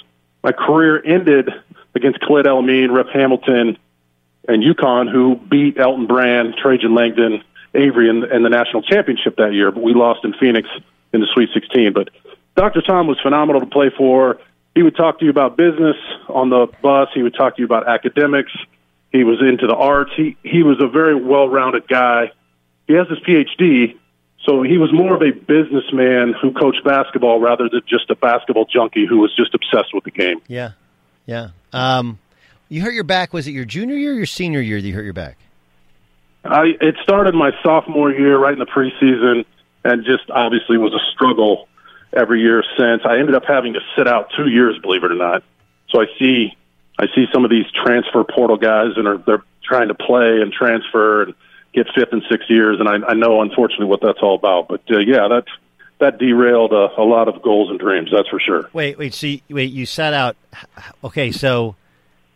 [0.42, 1.51] My career ended
[1.94, 3.77] against Khalid El-Amin, Rip Hamilton,
[4.49, 7.42] and UConn, who beat Elton Brand, Trajan Langdon,
[7.75, 9.70] Avery in, in the national championship that year.
[9.70, 10.68] But we lost in Phoenix
[11.12, 11.92] in the Sweet 16.
[11.92, 12.09] But
[12.57, 12.81] Dr.
[12.81, 14.38] Tom was phenomenal to play for.
[14.75, 15.96] He would talk to you about business
[16.29, 17.09] on the bus.
[17.12, 18.53] He would talk to you about academics.
[19.12, 20.12] He was into the arts.
[20.16, 22.31] He he was a very well-rounded guy.
[22.87, 23.96] He has his PhD,
[24.46, 28.66] so he was more of a businessman who coached basketball rather than just a basketball
[28.66, 30.40] junkie who was just obsessed with the game.
[30.46, 30.73] Yeah,
[31.27, 31.49] yeah.
[31.73, 32.18] Um,
[32.68, 33.33] you hurt your back.
[33.33, 35.37] Was it your junior year or your senior year that you hurt your back?
[36.44, 39.44] I it started my sophomore year, right in the preseason,
[39.85, 41.68] and just obviously was a struggle
[42.12, 43.03] every year since.
[43.05, 45.42] I ended up having to sit out two years, believe it or not.
[45.90, 46.57] So I see
[47.00, 50.52] I see some of these transfer portal guys, and are they're trying to play and
[50.52, 51.34] transfer and
[51.72, 54.68] get fifth and sixth years, and I, I know unfortunately what that's all about.
[54.68, 55.44] But uh, yeah, that
[56.00, 58.10] that derailed a, a lot of goals and dreams.
[58.12, 58.68] That's for sure.
[58.74, 59.14] Wait, wait.
[59.14, 59.72] See, wait.
[59.72, 60.36] You sat out.
[61.02, 61.74] Okay, so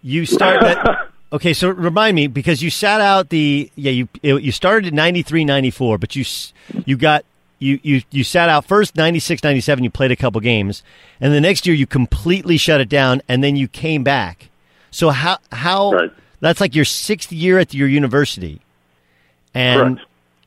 [0.03, 0.79] you started.
[1.33, 5.45] okay, so remind me because you sat out the yeah you you started at 93,
[5.45, 6.25] 94, but you
[6.87, 7.25] you got
[7.59, 10.83] you you you sat out first 96, 97, You played a couple games,
[11.21, 14.49] and the next year you completely shut it down, and then you came back.
[14.95, 18.61] So how how that's like your sixth year at your university,
[19.53, 20.01] and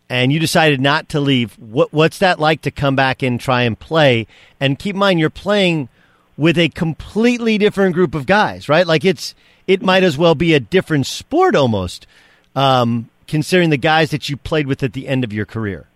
[0.09, 1.53] and you decided not to leave.
[1.59, 4.25] What what's that like to come back and try and play?
[4.61, 5.89] And keep in mind, you're playing
[6.37, 8.87] with a completely different group of guys, right?
[8.87, 9.35] Like it's
[9.67, 12.07] it might as well be a different sport almost,
[12.55, 15.87] um, considering the guys that you played with at the end of your career.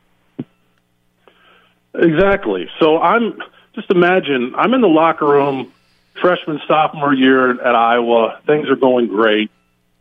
[1.95, 2.69] Exactly.
[2.81, 3.39] So I'm
[3.75, 5.71] just imagine I'm in the locker room,
[6.21, 8.39] freshman sophomore year at Iowa.
[8.45, 9.51] Things are going great.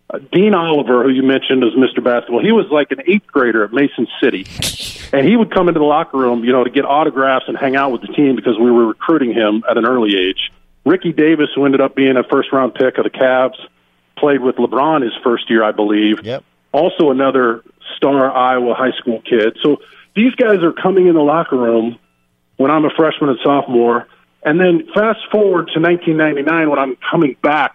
[0.08, 2.02] Uh, Dean Oliver, who you mentioned as Mr.
[2.02, 4.46] Basketball, he was like an eighth grader at Mason City,
[5.12, 7.76] and he would come into the locker room, you know, to get autographs and hang
[7.76, 10.50] out with the team because we were recruiting him at an early age.
[10.84, 13.56] Ricky Davis, who ended up being a first round pick of the Cavs,
[14.16, 16.24] played with LeBron his first year, I believe.
[16.24, 16.44] Yep.
[16.72, 17.62] Also, another
[17.96, 19.58] star Iowa high school kid.
[19.62, 19.78] So
[20.14, 21.98] these guys are coming in the locker room
[22.56, 24.06] when I'm a freshman and sophomore.
[24.43, 27.74] And then fast forward to 1999 when I'm coming back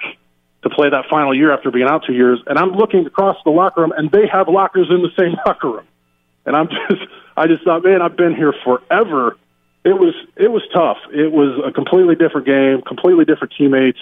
[0.63, 3.51] to play that final year after being out two years, and I'm looking across the
[3.51, 5.87] locker room, and they have lockers in the same locker room.
[6.45, 7.01] And I'm just,
[7.37, 9.37] I just thought, man, I've been here forever.
[9.83, 10.97] It was, it was tough.
[11.13, 13.99] It was a completely different game, completely different teammates.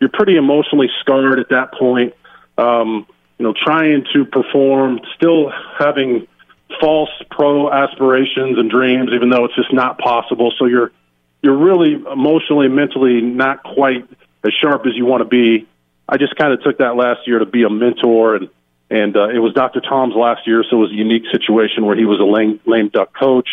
[0.00, 2.14] You're pretty emotionally scarred at that point.
[2.56, 3.06] Um,
[3.38, 6.28] you know, trying to perform, still having
[6.80, 10.52] false pro aspirations and dreams, even though it's just not possible.
[10.56, 10.92] So you're
[11.44, 14.08] you're really emotionally, mentally not quite
[14.44, 15.68] as sharp as you want to be.
[16.08, 18.48] I just kind of took that last year to be a mentor, and
[18.90, 19.80] and uh, it was Dr.
[19.80, 22.88] Tom's last year, so it was a unique situation where he was a lame, lame
[22.88, 23.48] duck coach.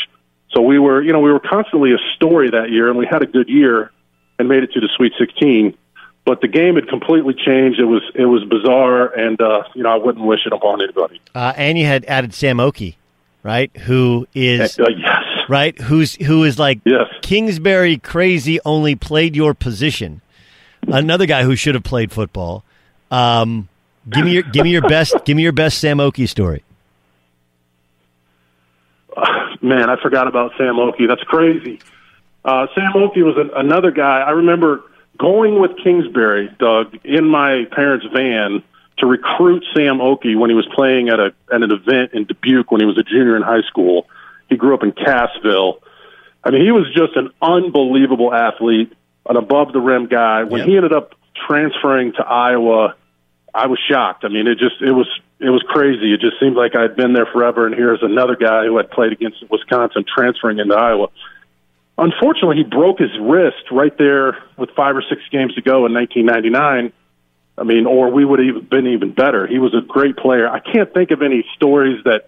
[0.53, 3.21] So we were, you know, we were constantly a story that year, and we had
[3.21, 3.91] a good year
[4.39, 5.77] and made it to the Sweet 16.
[6.25, 7.79] But the game had completely changed.
[7.79, 11.19] It was it was bizarre, and uh, you know I wouldn't wish it upon anybody.
[11.35, 12.97] Uh, and you had added Sam Okey,
[13.43, 13.75] right?
[13.75, 15.30] Who is Uh, yes.
[15.51, 15.77] Right?
[15.81, 17.07] Who's who is like Yes.
[17.21, 18.61] Kingsbury crazy?
[18.63, 20.21] Only played your position.
[20.87, 22.63] Another guy who should have played football.
[23.11, 23.67] Um,
[24.09, 26.63] give me your give me your best give me your best Sam Okey story.
[29.61, 31.05] Man, I forgot about Sam Okey.
[31.05, 31.81] That's crazy.
[32.45, 34.21] Uh, Sam Okey was an, another guy.
[34.21, 34.81] I remember
[35.19, 38.63] going with Kingsbury, Doug, in my parents' van
[38.99, 42.71] to recruit Sam Okey when he was playing at a at an event in Dubuque
[42.71, 44.07] when he was a junior in high school.
[44.51, 45.79] He grew up in Cassville.
[46.43, 48.91] I mean, he was just an unbelievable athlete,
[49.27, 50.43] an above the rim guy.
[50.43, 50.67] When Yep.
[50.67, 51.15] he ended up
[51.47, 52.95] transferring to Iowa,
[53.53, 54.25] I was shocked.
[54.25, 55.07] I mean, it just it was
[55.39, 56.13] it was crazy.
[56.13, 59.13] It just seemed like I'd been there forever, and here's another guy who had played
[59.13, 61.07] against Wisconsin transferring into Iowa.
[61.97, 65.93] Unfortunately, he broke his wrist right there with five or six games to go in
[65.93, 66.91] 1999.
[67.57, 69.47] I mean, or we would have been even better.
[69.47, 70.49] He was a great player.
[70.49, 72.27] I can't think of any stories that,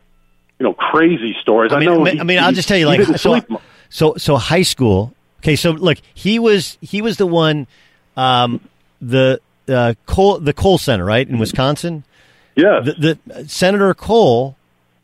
[0.59, 1.71] you know, crazy stories.
[1.71, 2.01] I, I mean, know.
[2.01, 3.39] I mean, he- I mean, I'll he- just tell you, like, so,
[3.89, 5.13] so, so high school.
[5.39, 7.67] Okay, so look, he was he was the one,
[8.15, 8.61] um,
[9.01, 12.03] the uh, Kohl the Kohl Center, right in Wisconsin.
[12.55, 14.55] Yeah, the, the Senator Kohl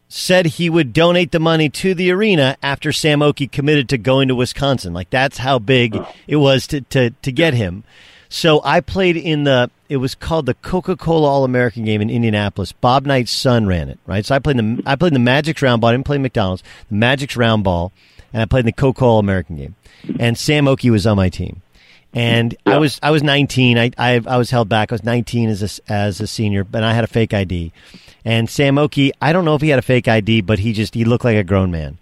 [0.07, 4.27] said he would donate the money to the arena after Sam Okey committed to going
[4.29, 4.93] to Wisconsin.
[4.93, 7.83] Like that's how big it was to to to get him.
[8.29, 12.11] So I played in the it was called the Coca Cola All American game in
[12.11, 12.71] Indianapolis.
[12.71, 14.23] Bob Knight's son ran it, right?
[14.23, 15.89] So I played in the I played the Magic's round ball.
[15.89, 16.63] I didn't play McDonald's.
[16.89, 17.91] The Magic's round ball,
[18.31, 19.75] and I played in the Coca Cola All American game.
[20.19, 21.61] And Sam Okey was on my team.
[22.13, 23.77] And I was I was 19.
[23.77, 24.91] I, I I was held back.
[24.91, 27.71] I was 19 as a, as a senior, but I had a fake ID.
[28.23, 30.93] And Sam Okey, I don't know if he had a fake ID, but he just
[30.93, 31.97] he looked like a grown man.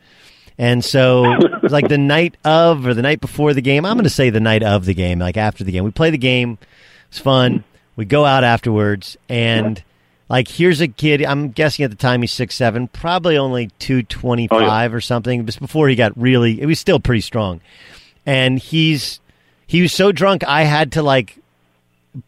[0.58, 1.24] And so,
[1.64, 4.40] like the night of or the night before the game, I'm going to say the
[4.40, 5.84] night of the game, like after the game.
[5.84, 6.58] We play the game.
[7.10, 7.64] It's fun.
[7.96, 9.82] We go out afterwards, and
[10.30, 11.24] like here's a kid.
[11.24, 15.02] I'm guessing at the time he's six seven, probably only two twenty five oh, or
[15.02, 15.46] something.
[15.46, 17.62] Just before he got really, it was still pretty strong.
[18.26, 19.20] And he's
[19.68, 21.38] he was so drunk, I had to like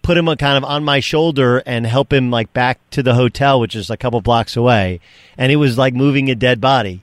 [0.02, 3.16] put him a kind of on my shoulder and help him like back to the
[3.16, 5.00] hotel, which is a couple blocks away.
[5.38, 7.02] And it was like moving a dead body.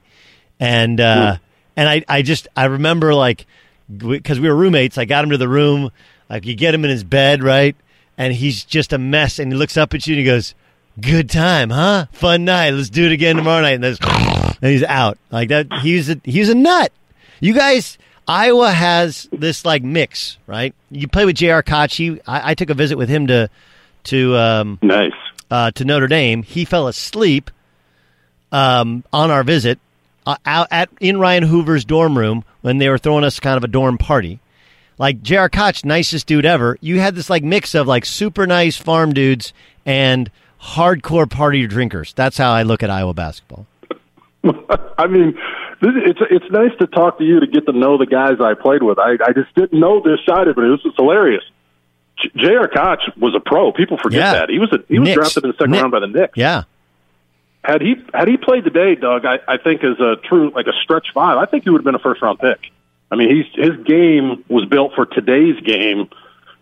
[0.59, 1.37] And, uh,
[1.77, 3.47] and I, I just, I remember like,
[3.97, 5.91] because we were roommates, I got him to the room,
[6.29, 7.77] like you get him in his bed, right?
[8.19, 9.39] And he's just a mess.
[9.39, 10.55] And he looks up at you and he goes,
[11.01, 12.07] good time, huh?
[12.13, 12.71] Fun night.
[12.71, 13.75] Let's do it again tomorrow night.
[13.75, 15.73] And, and he's out like that.
[15.83, 16.93] He's a, he's a nut.
[17.41, 20.75] You guys, Iowa has this like mix, right?
[20.91, 21.63] You play with J.R.
[21.63, 21.93] Koch.
[21.93, 23.49] He, I, I took a visit with him to
[24.05, 25.13] to um, nice
[25.51, 26.43] uh, to Notre Dame.
[26.43, 27.51] He fell asleep
[28.53, 29.79] um, on our visit
[30.27, 33.65] uh, out at in Ryan Hoover's dorm room when they were throwing us kind of
[33.65, 34.41] a dorm party.
[34.99, 35.49] Like J.R.
[35.49, 36.77] Koch, nicest dude ever.
[36.81, 39.53] You had this like mix of like super nice farm dudes
[39.85, 42.13] and hardcore party drinkers.
[42.15, 43.67] That's how I look at Iowa basketball.
[44.99, 45.33] I mean,
[45.83, 48.55] this, it's it's nice to talk to you to get to know the guys I
[48.55, 48.99] played with.
[48.99, 50.63] I, I just didn't know this side of it.
[50.77, 51.43] This is hilarious.
[52.37, 52.67] J.R.
[52.69, 53.73] Koch was a pro.
[53.73, 54.33] People forget Yeah.
[54.35, 55.17] that he was a, he was Knicks.
[55.19, 56.33] drafted in the second Knick- round by the Knicks.
[56.37, 56.63] Yeah.
[57.67, 60.73] Had he had he played today, Doug, I, I think as a true like a
[60.85, 62.61] stretch five, I think he would have been a first round pick.
[63.11, 66.09] I mean, he's his game was built for today's game.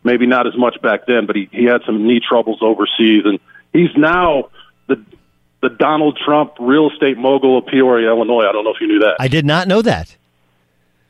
[0.03, 3.39] Maybe not as much back then, but he he had some knee troubles overseas, and
[3.75, 4.49] he's now
[4.87, 5.05] the
[5.61, 8.47] the Donald Trump real estate mogul of Peoria, Illinois.
[8.49, 9.17] I don't know if you knew that.
[9.21, 10.17] I did not know that.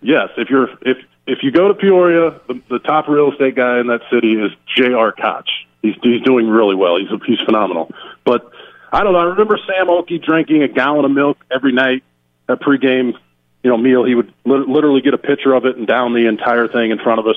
[0.01, 3.78] Yes, if you're if if you go to Peoria, the, the top real estate guy
[3.78, 5.12] in that city is J.R.
[5.12, 5.49] Koch.
[5.82, 6.97] He's he's doing really well.
[6.99, 7.92] He's he's phenomenal.
[8.24, 8.51] But
[8.95, 9.18] I don't know.
[9.18, 12.05] I remember Sam Okey drinking a gallon of milk every night
[12.49, 13.14] at pregame,
[13.64, 14.05] you know, meal.
[14.05, 17.01] He would li- literally get a picture of it and down the entire thing in
[17.01, 17.36] front of us.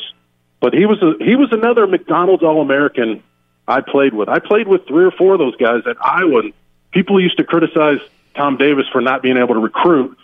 [0.59, 3.23] But he was a, he was another McDonald's All American
[3.67, 4.29] I played with.
[4.29, 6.43] I played with three or four of those guys at Iowa.
[6.91, 8.01] People used to criticize
[8.35, 10.15] Tom Davis for not being able to recruit,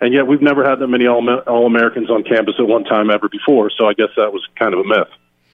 [0.00, 3.28] and yet we've never had that many All Americans on campus at one time ever
[3.28, 3.70] before.
[3.70, 5.08] So I guess that was kind of a myth.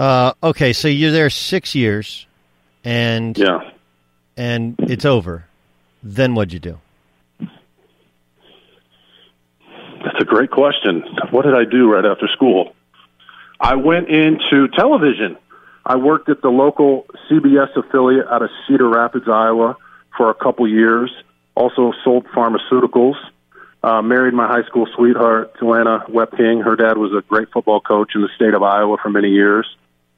[0.00, 2.26] Uh, okay, so you're there six years,
[2.84, 3.70] and yeah,
[4.34, 5.44] and it's over.
[6.02, 6.78] Then what'd you do?
[10.02, 11.04] That's a great question.
[11.32, 12.72] What did I do right after school?
[13.60, 15.36] I went into television.
[15.84, 19.76] I worked at the local CBS affiliate out of Cedar Rapids, Iowa,
[20.16, 21.12] for a couple years.
[21.54, 23.16] Also sold pharmaceuticals.
[23.82, 26.64] Uh, married my high school sweetheart, Joanna Wepking.
[26.64, 29.66] Her dad was a great football coach in the state of Iowa for many years,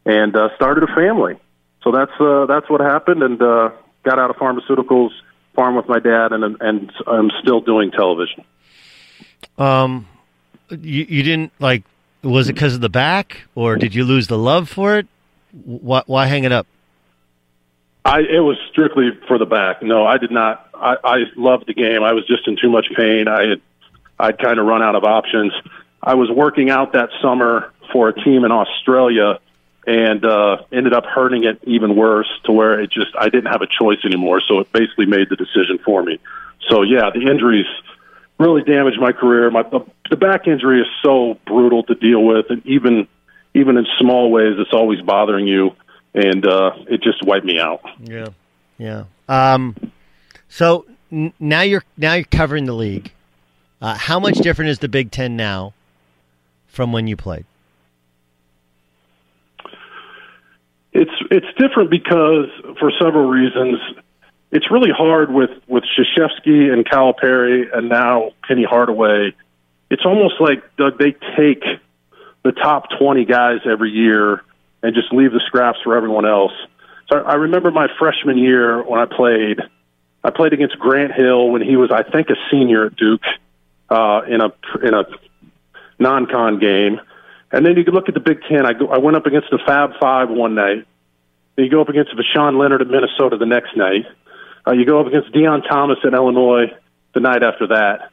[0.05, 1.39] and uh, started a family.
[1.83, 3.71] So that's uh, that's what happened, and uh,
[4.05, 5.11] got out of pharmaceuticals,
[5.55, 8.45] farm with my dad, and and I'm still doing television.
[9.59, 10.07] Um,
[10.71, 11.85] you you didn't like.
[12.23, 15.09] Was it because of the back, or did you lose the love for it?
[15.65, 16.69] Why, why hang it up?
[18.05, 19.83] I it was strictly for the back.
[19.83, 20.69] No, I did not.
[20.75, 22.05] I, I loved the game.
[22.05, 23.27] I was just in too much pain.
[23.27, 23.61] I had
[24.19, 25.53] I'd kind of run out of options.
[26.01, 29.41] I was working out that summer for a team in Australia
[29.87, 33.63] and uh, ended up hurting it even worse to where it just I didn't have
[33.63, 34.41] a choice anymore.
[34.47, 36.19] So it basically made the decision for me.
[36.69, 37.67] So yeah, the injuries
[38.39, 39.51] really damaged my career.
[39.51, 39.81] My the,
[40.11, 43.09] the back injury is so brutal to deal with, and even
[43.55, 45.73] even in small ways, it's always bothering you,
[46.15, 47.83] and uh, it just wiped me out.
[48.01, 48.29] Yeah,
[48.79, 49.05] yeah.
[49.29, 49.75] Um,
[50.49, 53.13] so n- now you're now you're covering the league.
[53.81, 55.75] Uh, how much different is the Big Ten now
[56.69, 57.45] from when you played?
[60.93, 62.47] It's it's different because
[62.79, 63.79] for several reasons.
[64.51, 69.35] It's really hard with with Krzyzewski and Calipari and now Penny Hardaway.
[69.91, 71.65] It's almost like Doug they take
[72.45, 74.43] the top twenty guys every year
[74.83, 76.53] and just leave the scraps for everyone else.
[77.11, 79.61] So I remember my freshman year when I played.
[80.25, 83.25] I played against Grant Hill when he was, I think, a senior at Duke
[83.89, 84.53] uh, in a
[84.87, 85.05] in a
[85.99, 87.01] non-con game.
[87.53, 88.65] And then you could look at the Big Ten.
[88.65, 90.87] I, go, I went up against the Fab Five one night.
[91.57, 94.07] You go up against Voshon Lenard at Minnesota the next night.
[94.67, 96.73] Uh, you go up against Deon Thomas at Illinois
[97.15, 98.11] the night after that.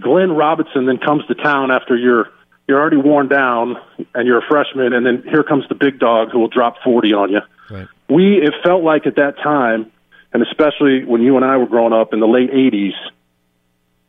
[0.00, 2.30] Glenn Robinson then comes to town after you're
[2.68, 3.76] you're already worn down
[4.14, 7.12] and you're a freshman, and then here comes the big dog who will drop forty
[7.12, 7.40] on you.
[7.70, 7.88] Right.
[8.08, 9.90] We it felt like at that time,
[10.32, 12.94] and especially when you and I were growing up in the late '80s,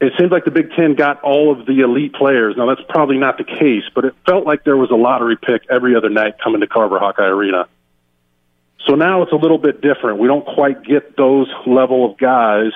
[0.03, 2.55] it seemed like the Big Ten got all of the elite players.
[2.57, 5.63] Now that's probably not the case, but it felt like there was a lottery pick
[5.69, 7.67] every other night coming to Carver Hawkeye Arena.
[8.87, 10.19] So now it's a little bit different.
[10.19, 12.71] We don't quite get those level of guys,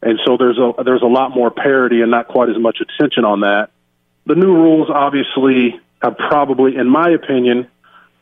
[0.00, 3.24] and so there's a there's a lot more parity and not quite as much attention
[3.24, 3.70] on that.
[4.26, 7.68] The new rules obviously have probably, in my opinion,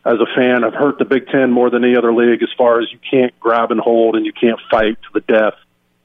[0.05, 2.81] as a fan, have hurt the Big Ten more than any other league as far
[2.81, 5.55] as you can't grab and hold and you can't fight to the death.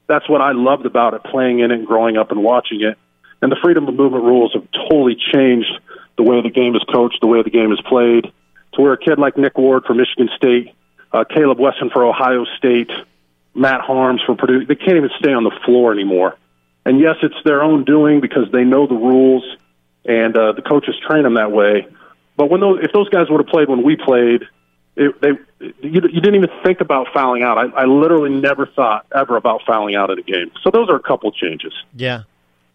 [0.06, 2.98] That's what I loved about it, playing in it and growing up and watching it.
[3.40, 5.70] And the freedom of movement rules have totally changed
[6.16, 8.32] the way the game is coached, the way the game is played,
[8.74, 10.74] to where a kid like Nick Ward from Michigan State,
[11.12, 12.90] uh, Kaleb Wesson for Ohio State,
[13.54, 16.36] Matt Haarms for Purdue, they can't even stay on the floor anymore.
[16.84, 19.44] And yes, it's their own doing because they know the rules
[20.04, 21.86] and uh, the coaches train them that way.
[22.36, 24.42] But when those, if those guys would have played when we played,
[24.96, 25.28] it, they
[25.60, 27.58] you, you didn't even think about fouling out.
[27.58, 30.50] I, I literally never thought ever about fouling out in a game.
[30.62, 31.72] So those are a couple changes.
[31.94, 32.22] Yeah,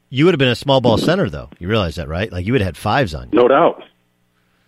[0.09, 1.49] you would have been a small ball center though.
[1.59, 2.31] You realize that, right?
[2.31, 3.39] Like you would have had fives on you.
[3.39, 3.83] No doubt.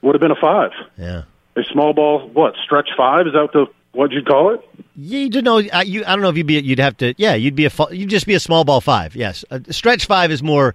[0.01, 0.71] Would have been a five.
[0.97, 1.23] Yeah.
[1.55, 3.27] A small ball, what stretch five?
[3.27, 4.61] Is that the what'd you'd call it?
[4.95, 5.61] Yeah, you didn't know.
[5.73, 6.59] I, you, I don't know if you'd be.
[6.59, 7.13] You'd have to.
[7.17, 7.71] Yeah, you'd be a.
[7.91, 9.15] You'd just be a small ball five.
[9.15, 10.73] Yes, a stretch five is more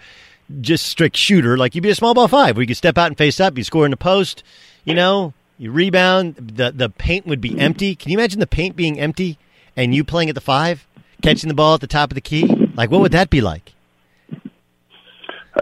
[0.60, 1.56] just strict shooter.
[1.56, 3.56] Like you'd be a small ball five, where you could step out and face up.
[3.56, 4.42] You score in the post.
[4.84, 6.36] You know, you rebound.
[6.36, 7.94] The the paint would be empty.
[7.94, 9.38] Can you imagine the paint being empty
[9.76, 10.86] and you playing at the five,
[11.22, 12.46] catching the ball at the top of the key?
[12.74, 13.72] Like, what would that be like?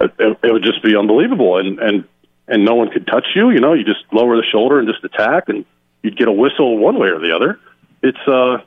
[0.00, 2.04] Uh, it, it would just be unbelievable, and and
[2.48, 3.50] and no one could touch you.
[3.50, 5.64] You know, you just lower the shoulder and just attack, and
[6.02, 7.58] you'd get a whistle one way or the other.
[8.02, 8.58] It's uh,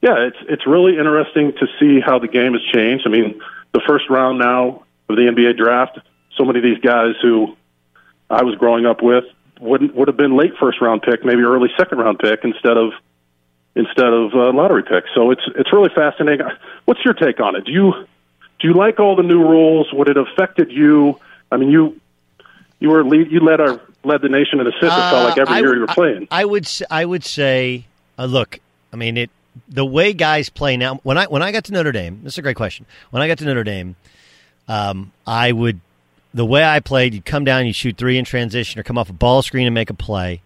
[0.00, 3.06] yeah, it's it's really interesting to see how the game has changed.
[3.06, 3.40] I mean,
[3.72, 5.98] the first round now of the NBA draft,
[6.36, 7.56] so many of these guys who
[8.30, 9.24] I was growing up with
[9.62, 12.92] would would have been late first round pick, maybe early second round pick instead of
[13.74, 15.04] instead of uh, lottery pick.
[15.14, 16.46] So it's it's really fascinating.
[16.84, 17.64] What's your take on it?
[17.64, 17.92] Do you
[18.60, 19.92] do you like all the new rules?
[19.92, 21.18] Would it affected you?
[21.50, 22.00] I mean, you
[22.80, 24.84] you were lead, you led our led the nation in assists.
[24.84, 26.28] Uh, felt like every I, year you were playing.
[26.30, 27.86] I, I would I would say,
[28.18, 28.58] uh, look,
[28.92, 29.30] I mean it.
[29.68, 30.96] The way guys play now.
[31.02, 32.86] When I when I got to Notre Dame, this is a great question.
[33.10, 33.96] When I got to Notre Dame,
[34.66, 35.80] um, I would
[36.34, 37.14] the way I played.
[37.14, 39.74] You'd come down, you shoot three in transition, or come off a ball screen and
[39.74, 40.42] make a play,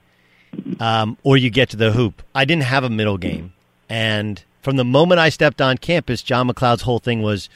[0.80, 2.22] um, or you get to the hoop.
[2.34, 3.52] I didn't have a middle game,
[3.88, 7.48] and from the moment I stepped on campus, John MacLeod's whole thing was,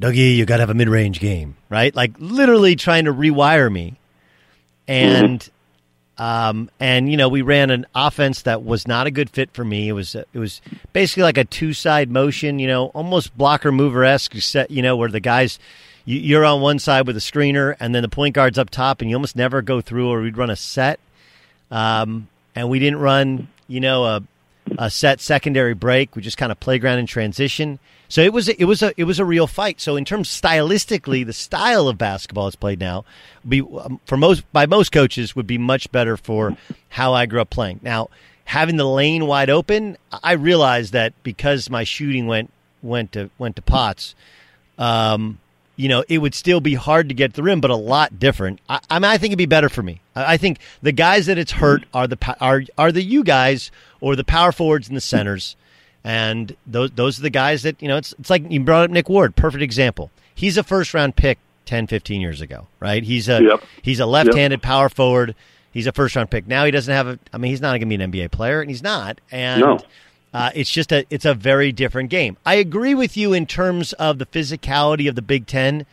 [0.00, 1.94] Dougie, you got to have a mid range game, right?
[1.94, 3.96] Like literally trying to rewire me
[4.90, 5.48] and
[6.18, 9.64] um, and you know we ran an offense that was not a good fit for
[9.64, 9.88] me.
[9.88, 10.60] It was it was
[10.92, 14.34] basically like a two side motion, you know, almost blocker mover esque.
[14.36, 15.60] Set, you know, where the guys
[16.04, 19.00] you, are on one side with a screener, and then the point guard's up top,
[19.00, 20.08] and you almost never go through.
[20.08, 21.00] Or we'd run a set,
[21.70, 24.22] um, and we didn't run, you know, a
[24.78, 26.14] a set secondary break.
[26.16, 27.78] We just kind of playground in transition.
[28.08, 29.80] So it was it was a it was a real fight.
[29.80, 33.04] So in terms stylistically, the style of basketball that's played now,
[33.48, 36.56] be um, for most by most coaches would be much better for
[36.88, 37.80] how I grew up playing.
[37.82, 38.10] Now
[38.44, 42.50] having the lane wide open, I realized that because my shooting went
[42.82, 44.14] went to went to pots.
[44.76, 45.38] Um,
[45.80, 48.60] you know, it would still be hard to get the rim, but a lot different.
[48.68, 50.00] I, I mean, I think it'd be better for me.
[50.14, 53.70] I, I think the guys that it's hurt are the are are the you guys
[54.00, 55.56] or the power forwards and the centers
[56.04, 58.90] and those those are the guys that, you know, it's it's like you brought up
[58.90, 60.10] Nick Ward, perfect example.
[60.34, 63.02] He's a first round pick 10, 15 years ago, right?
[63.02, 63.64] He's a yep.
[63.82, 64.62] he's a left-handed yep.
[64.62, 65.34] power forward.
[65.72, 66.46] He's a first round pick.
[66.46, 67.18] Now he doesn't have a.
[67.32, 69.20] I mean, he's not going to be an NBA player, and he's not.
[69.30, 69.78] And No.
[70.32, 72.36] Uh, it's just a it's a very different game.
[72.46, 75.86] I agree with you in terms of the physicality of the Big Ten.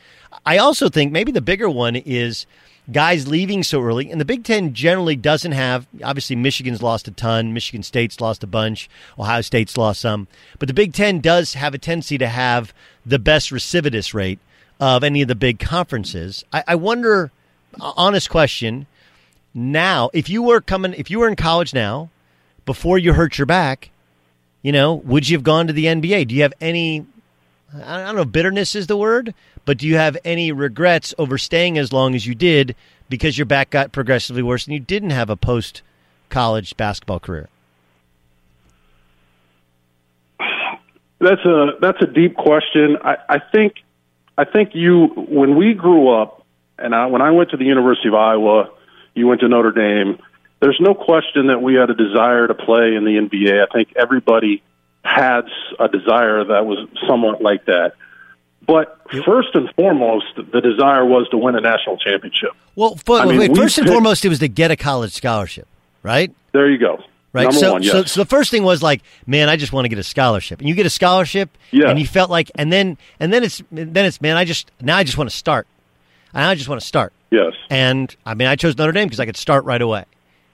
[0.45, 2.45] I also think maybe the bigger one is
[2.91, 5.88] guys leaving so early, and the Big Ten generally doesn't have.
[6.03, 7.53] Obviously, Michigan's lost a ton.
[7.53, 8.89] Michigan State's lost a bunch.
[9.17, 10.27] Ohio State's lost some,
[10.59, 12.73] but the Big Ten does have a tendency to have
[13.05, 14.39] the best recidivist rate
[14.79, 16.43] of any of the big conferences.
[16.53, 17.31] I, I wonder.
[17.79, 18.88] Honest question.
[19.53, 22.09] Now, if you were coming, if you were in college now,
[22.65, 23.91] before you hurt your back,
[24.68, 26.28] you know, would you have gone to the NBA?
[26.28, 27.05] Do you have any,
[27.74, 31.78] I don't know, bitterness is the word, but do you have any regrets over staying
[31.78, 32.76] as long as you did
[33.07, 35.84] because your back got progressively worse and you didn't have a post
[36.28, 37.47] college basketball career?
[41.22, 42.97] That's a that's a deep question.
[43.01, 43.76] I, I think
[44.38, 46.45] I think you when we grew up,
[46.78, 48.70] and I, when I went to the University of Iowa,
[49.15, 50.22] you went to Notre Dame.
[50.60, 53.64] There's no question that we had a desire to play in the NBA.
[53.64, 54.64] I think everybody
[55.03, 55.45] had
[55.80, 57.93] a desire that was somewhat like that.
[58.66, 62.49] But first and foremost, the desire was to win a national championship.
[62.76, 65.14] Well, but, I mean, wait, first and picked- foremost, it was to get a college
[65.14, 65.68] scholarship,
[66.03, 66.34] right?
[66.51, 67.01] There you go.
[67.34, 67.43] Right.
[67.43, 67.91] Number so, one, yes.
[67.91, 70.60] so, so the first thing was like, man, I just want to get a scholarship,
[70.60, 71.89] and you get a scholarship, Yeah.
[71.89, 74.97] and you felt like, and then, and then it's, then it's, man, I just now
[74.97, 75.68] I just want to start,
[76.34, 77.14] and I just want to start.
[77.30, 77.53] Yes.
[77.70, 80.05] And I mean, I chose Notre Dame because I could start right away.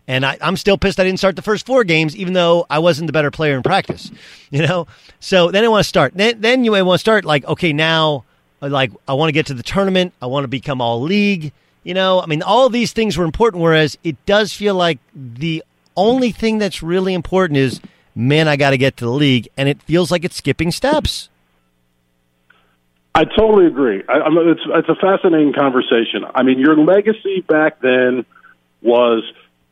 [0.07, 2.79] And I, I'm still pissed I didn't start the first four games, even though I
[2.79, 4.11] wasn't the better player in practice.
[4.53, 4.85] You know,
[5.19, 6.13] so then I want to start.
[6.13, 8.23] Then, then you want to start like, okay, now,
[8.61, 10.13] uh, like I want to get to the tournament.
[10.21, 11.51] I want to become all league.
[11.83, 13.63] You know, I mean, all these things were important.
[13.63, 15.63] Whereas it does feel like the
[15.97, 17.81] only thing that's really important is,
[18.13, 21.29] man, I got to get to the league, and it feels like it's skipping steps.
[23.15, 24.03] I totally agree.
[24.07, 26.25] I, it's it's a fascinating conversation.
[26.33, 28.23] I mean, your legacy back then
[28.83, 29.23] was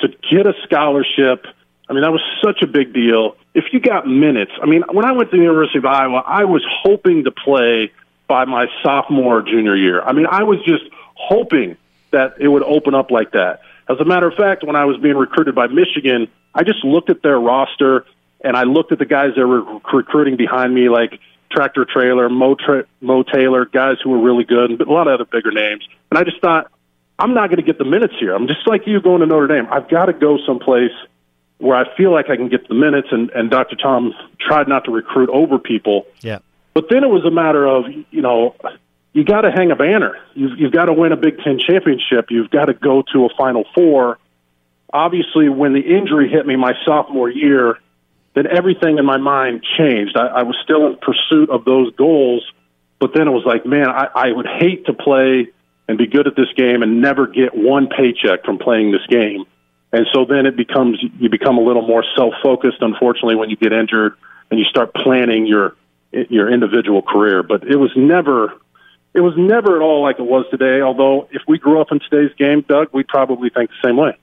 [0.01, 1.45] to get a scholarship.
[1.89, 3.35] I mean, that was such a big deal.
[3.53, 6.45] If you got minutes, I mean, when I went to the University of Iowa, I
[6.45, 7.91] was hoping to play
[8.27, 10.01] by my sophomore or junior year.
[10.01, 10.83] I mean, I was just
[11.15, 11.75] hoping
[12.11, 13.61] that it would open up like that.
[13.89, 17.09] As a matter of fact, when I was being recruited by Michigan, I just looked
[17.09, 18.05] at their roster
[18.43, 19.61] and I looked at the guys that were
[19.93, 21.19] recruiting behind me, like
[21.51, 25.13] Tractor Traylor, Mo, Tra- Mo Taylor, guys who were really good, and a lot of
[25.13, 25.87] other bigger names.
[26.09, 26.71] And I just thought,
[27.21, 28.33] I'm not going to get the minutes here.
[28.33, 29.67] I'm just like you going to Notre Dame.
[29.71, 30.91] I've got to go someplace
[31.59, 33.09] where I feel like I can get the minutes.
[33.11, 33.75] And, and Dr.
[33.75, 36.07] Tom tried not to recruit over people.
[36.21, 36.39] Yeah.
[36.73, 38.55] But then it was a matter of, you know,
[39.13, 40.17] you got to hang a banner.
[40.33, 42.31] You've, you've got to win a Big Ten championship.
[42.31, 44.17] You've got to go to a Final Four.
[44.91, 47.77] Obviously, when the injury hit me my sophomore year,
[48.33, 50.17] then everything in my mind changed.
[50.17, 52.43] I, I was still in pursuit of those goals,
[52.99, 55.49] but then it was like, man, I, I would hate to play
[55.91, 59.45] and be good at this game and never get one paycheck from playing this game.
[59.93, 62.77] And so then it becomes you become a little more self-focused.
[62.81, 64.15] Unfortunately, when you get injured
[64.49, 65.75] and you start planning your
[66.11, 68.53] your individual career, but it was never
[69.13, 70.81] it was never at all like it was today.
[70.81, 74.15] Although if we grew up in today's game, Doug, we'd probably think the same way.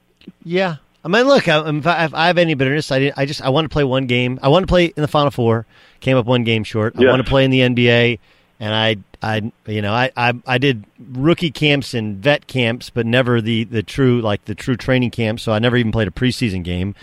[0.42, 0.76] Yeah.
[1.04, 3.40] I mean, look, I, if, I, if I have any bitterness, I, didn't, I just
[3.40, 4.38] I want to play one game.
[4.42, 5.64] I want to play in the Final Four.
[6.00, 6.94] Came up one game short.
[6.96, 7.10] I Yes.
[7.10, 8.18] want to play in the NBA,
[8.60, 13.06] and I, I, you know, I, I, I did rookie camps and vet camps, but
[13.06, 15.40] never the the true like the true training camp.
[15.40, 16.94] So I never even played a preseason game.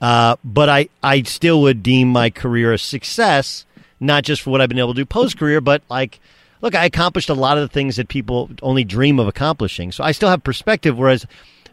[0.00, 3.64] Uh, but I, I still would deem my career a success,
[4.00, 6.20] not just for what I've been able to do post career, but like,
[6.60, 9.92] look, I accomplished a lot of the things that people only dream of accomplishing.
[9.92, 10.98] So I still have perspective.
[10.98, 11.26] Whereas,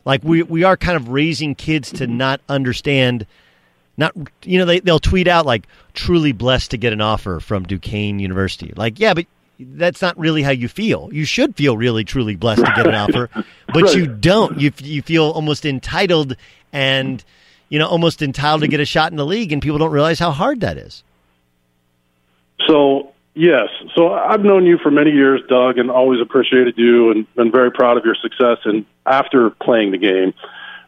[0.05, 3.25] like, we we are kind of raising kids to not understand.
[3.97, 7.63] Not you know they they'll tweet out like truly blessed to get an offer from
[7.63, 8.73] Duquesne University.
[8.75, 9.25] Like yeah, but
[9.59, 11.09] that's not really how you feel.
[11.11, 13.29] You should feel really truly blessed to get an offer,
[13.73, 13.95] but Right.
[13.95, 14.59] you don't.
[14.59, 16.35] You you feel almost entitled
[16.73, 17.23] and
[17.69, 20.19] you know almost entitled to get a shot in the league, and people don't realize
[20.19, 21.03] how hard that is.
[22.67, 27.31] So yes, so I've known you for many years, Doug, and always appreciated you and
[27.35, 30.33] been very proud of your success and after playing the game.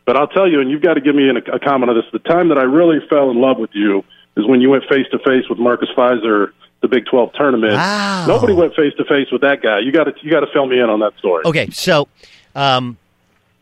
[0.06, 2.06] But I'll tell you, and you've got to give me an, a comment on this.
[2.12, 4.04] The time that I really fell in love with you
[4.36, 6.51] is when you went face to face with Marcus Fizer,
[6.82, 7.74] the Big Twelve tournament.
[7.74, 8.26] Wow.
[8.28, 9.80] Nobody went face to face with that guy.
[9.80, 11.43] You got to you got to fill me in on that story.
[11.45, 12.08] Okay, so,
[12.56, 12.97] um,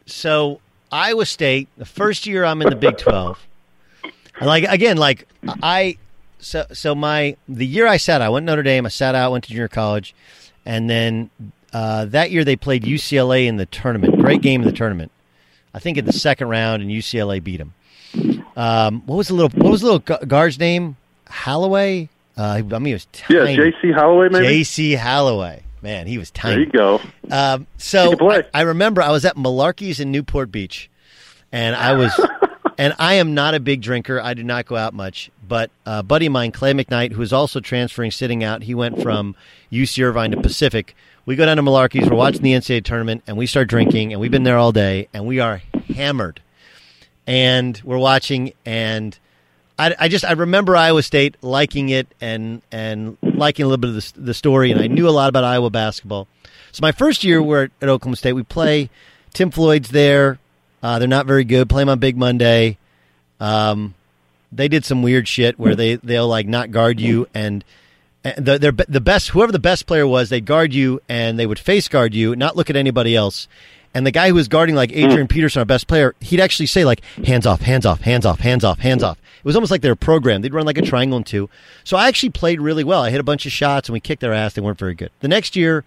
[0.07, 0.59] so
[0.91, 3.39] Iowa State, the first year I'm in the Big Twelve,
[4.03, 5.27] and like again, like
[5.61, 5.97] I,
[6.39, 9.13] so so my the year I sat out, I went to Notre Dame, I sat
[9.13, 10.15] out, went to junior college,
[10.65, 11.29] and then
[11.73, 14.19] uh, that year they played UCLA in the tournament.
[14.19, 15.11] Great game in the tournament.
[15.73, 17.73] I think in the second round, and UCLA beat him.
[18.55, 20.97] Um, what was the little what was the little guard's name?
[21.27, 22.09] Holloway.
[22.37, 23.55] Uh, I mean, he was tiny.
[23.55, 23.55] Yeah.
[23.71, 23.91] J.C.
[23.91, 24.47] Holloway, maybe.
[24.47, 24.93] J.C.
[24.95, 25.63] Holloway.
[25.81, 26.55] Man, he was tiny.
[26.55, 27.01] There you go.
[27.31, 30.89] Um, so I, I remember I was at Malarkey's in Newport Beach,
[31.51, 32.11] and I was,
[32.81, 34.19] and I am not a big drinker.
[34.19, 35.29] I do not go out much.
[35.47, 39.03] But a buddy of mine, Clay McKnight, who is also transferring, sitting out, he went
[39.03, 39.35] from
[39.71, 40.95] UC Irvine to Pacific.
[41.27, 42.09] We go down to Malarkey's.
[42.09, 45.09] We're watching the NCAA tournament, and we start drinking, and we've been there all day,
[45.13, 45.61] and we are
[45.93, 46.41] hammered.
[47.27, 49.15] And we're watching, and
[49.77, 53.89] I, I just I remember Iowa State liking it and and liking a little bit
[53.91, 56.27] of the, the story, and I knew a lot about Iowa basketball.
[56.71, 58.33] So my first year we're at, at Oklahoma State.
[58.33, 58.89] We play
[59.35, 60.39] Tim Floyd's there.
[60.83, 61.69] Uh, they're not very good.
[61.69, 62.77] Play them on Big Monday.
[63.39, 63.93] Um,
[64.51, 67.63] they did some weird shit where they they'll like not guard you and.
[68.23, 71.47] and The, their, the best, whoever the best player was, they'd guard you and they
[71.47, 73.47] would face guard you, not look at anybody else.
[73.95, 76.85] And the guy who was guarding like Adrian Peterson, our best player, he'd actually say
[76.85, 79.17] like hands off, hands off, hands off, hands off, hands off.
[79.17, 80.43] It was almost like they were programmed.
[80.43, 81.49] They'd run like a triangle and two.
[81.83, 83.01] So I actually played really well.
[83.01, 84.53] I hit a bunch of shots and we kicked their ass.
[84.53, 85.09] They weren't very good.
[85.21, 85.85] The next year it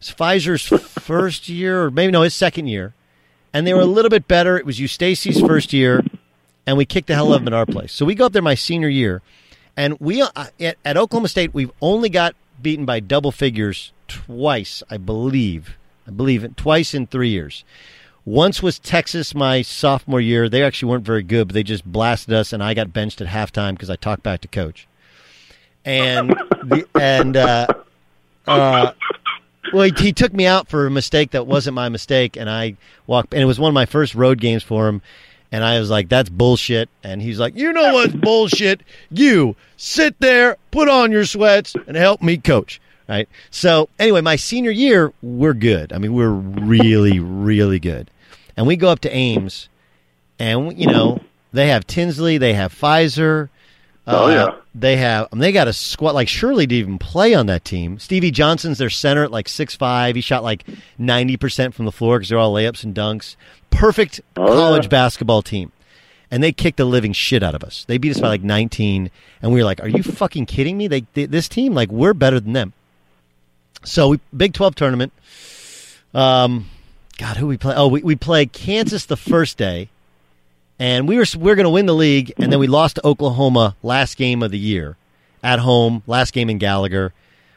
[0.00, 0.66] was Fizer's
[1.00, 2.92] first year, or maybe no, his second year,
[3.52, 4.56] and they were a little bit better.
[4.56, 6.04] It was Eustace's first year,
[6.66, 7.92] and we kicked the hell out of them at our place.
[7.92, 9.22] So we go up there my senior year,
[9.76, 14.82] and we uh, at, at Oklahoma State we've only got beaten by double figures twice,
[14.90, 15.76] I believe.
[16.06, 17.64] I believe it twice in three years.
[18.24, 20.48] Once was Texas my sophomore year.
[20.48, 23.26] They actually weren't very good, but they just blasted us, and I got benched at
[23.28, 24.86] halftime because I talked back to coach.
[25.84, 27.66] And the, and uh,
[28.46, 28.92] uh,
[29.72, 32.76] well, he, he took me out for a mistake that wasn't my mistake, and I
[33.06, 33.32] walked.
[33.32, 35.02] And it was one of my first road games for him.
[35.50, 38.80] And I was like, "That's bullshit." And he's like, "You know what's bullshit?
[39.10, 43.28] You sit there, put on your sweats, and help me coach." Right.
[43.50, 45.92] So anyway, my senior year, we're good.
[45.92, 48.10] I mean, we're really, really good.
[48.56, 49.68] And we go up to Ames,
[50.38, 51.20] and you know
[51.52, 53.48] they have Tinsley, they have Fizer.
[54.06, 54.56] Oh, yeah.
[54.74, 55.28] They have.
[55.30, 57.98] I mean, they got a squad like Shirley to even play on that team.
[57.98, 60.16] Stevie Johnson's their center at like six five.
[60.16, 60.64] He shot like
[60.98, 63.36] ninety percent from the floor because they're all layups and dunks.
[63.70, 64.88] Perfect Oh, college yeah.
[64.88, 65.70] basketball team.
[66.30, 67.84] And they kicked the living shit out of us.
[67.84, 69.10] They beat us by like 19,
[69.42, 70.88] and we were like, "Are you fucking kidding me?
[70.88, 72.72] They, they this team, like, we're better than them."
[73.84, 75.12] So we Big Twelve tournament.
[76.14, 76.68] Um,
[77.18, 77.74] God, who we play?
[77.76, 79.90] Oh, we we played Kansas the first day,
[80.78, 83.06] and we were we were going to win the league, and then we lost to
[83.06, 84.96] Oklahoma last game of the year
[85.42, 86.02] at home.
[86.06, 87.12] Last game in Gallagher,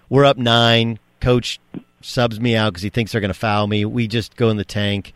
[0.10, 1.00] we're up nine.
[1.20, 1.60] Coach
[2.02, 3.84] subs me out because he thinks they're going to foul me.
[3.86, 5.14] We just go in the tank.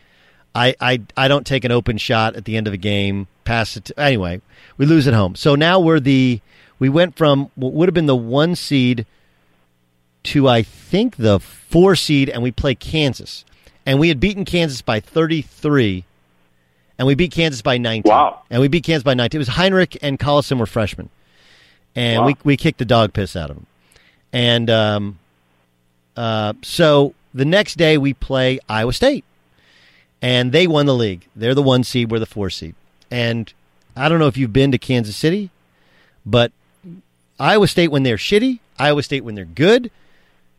[0.55, 3.27] I, I I don't take an open shot at the end of a game.
[3.43, 3.85] Pass it.
[3.85, 4.41] To, anyway,
[4.77, 5.35] we lose at home.
[5.35, 6.41] So now we're the
[6.79, 9.05] we went from what would have been the one seed
[10.23, 13.45] to I think the four seed, and we play Kansas,
[13.85, 16.05] and we had beaten Kansas by thirty three,
[16.99, 18.11] and we beat Kansas by nineteen.
[18.11, 18.43] Wow.
[18.51, 19.39] And we beat Kansas by nineteen.
[19.39, 21.09] It was Hinrich and Collison were freshmen,
[21.95, 22.25] and Wow.
[22.27, 23.65] we we kicked the dog piss out of them,
[24.31, 25.19] and um,
[26.15, 29.23] uh, so the next day we play Iowa State,
[30.21, 31.25] and they won the league.
[31.35, 32.11] They're the one seed.
[32.11, 32.75] We're the four seed,
[33.09, 33.51] and
[33.95, 35.49] I don't know if you've been to Kansas City,
[36.25, 36.51] but
[37.39, 39.89] Iowa State when they're shitty, Iowa State when they're good.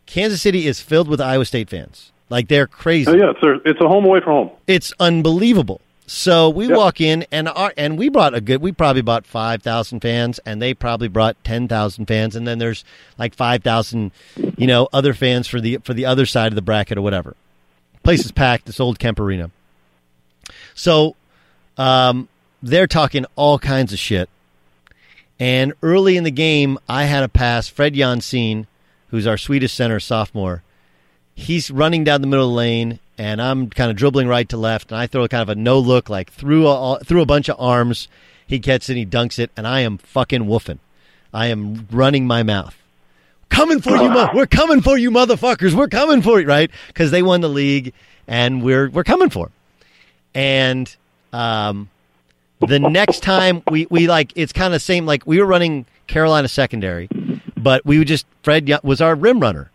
[0.07, 2.11] Kansas City is filled with Iowa State fans.
[2.30, 3.09] Like they're crazy.
[3.11, 4.51] Oh, yeah, it's a, it's a home away from home.
[4.66, 5.80] It's unbelievable.
[6.12, 6.76] So we Yep.
[6.76, 8.61] walk in and our, and we brought a good.
[8.61, 12.58] We probably brought five thousand fans, and they probably brought ten thousand fans, and then
[12.58, 12.84] there's
[13.16, 14.11] like five thousand,
[14.56, 17.36] you know, other fans for the for the other side of the bracket or whatever.
[18.02, 18.66] Place is packed.
[18.66, 19.52] This old Kemp Arena.
[20.74, 21.14] So,
[21.78, 22.28] um,
[22.61, 24.28] they're talking all kinds of shit.
[25.38, 27.68] And early in the game, I had a pass.
[27.68, 28.66] Fred Jonzen,
[29.11, 30.64] who's our Swedish center sophomore,
[31.36, 34.56] he's running down the middle of the lane, and I'm kind of dribbling right to
[34.56, 37.50] left, and I throw kind of a no look, like through a, through a bunch
[37.50, 38.08] of arms.
[38.46, 40.78] He gets it, he dunks it, and I am fucking woofing.
[41.32, 42.74] I am running my mouth.
[43.50, 45.74] Coming for you, mo- we're coming for you, motherfuckers.
[45.74, 46.70] We're coming for you, right?
[46.86, 47.92] Because they won the league,
[48.26, 49.52] and we're we're coming for 'em.
[50.34, 50.96] And
[51.34, 51.90] um,
[52.66, 56.48] the next time we, we like it's kind of same like we were running Carolina
[56.48, 57.10] secondary,
[57.54, 59.70] but we would just Fred was our rim runner.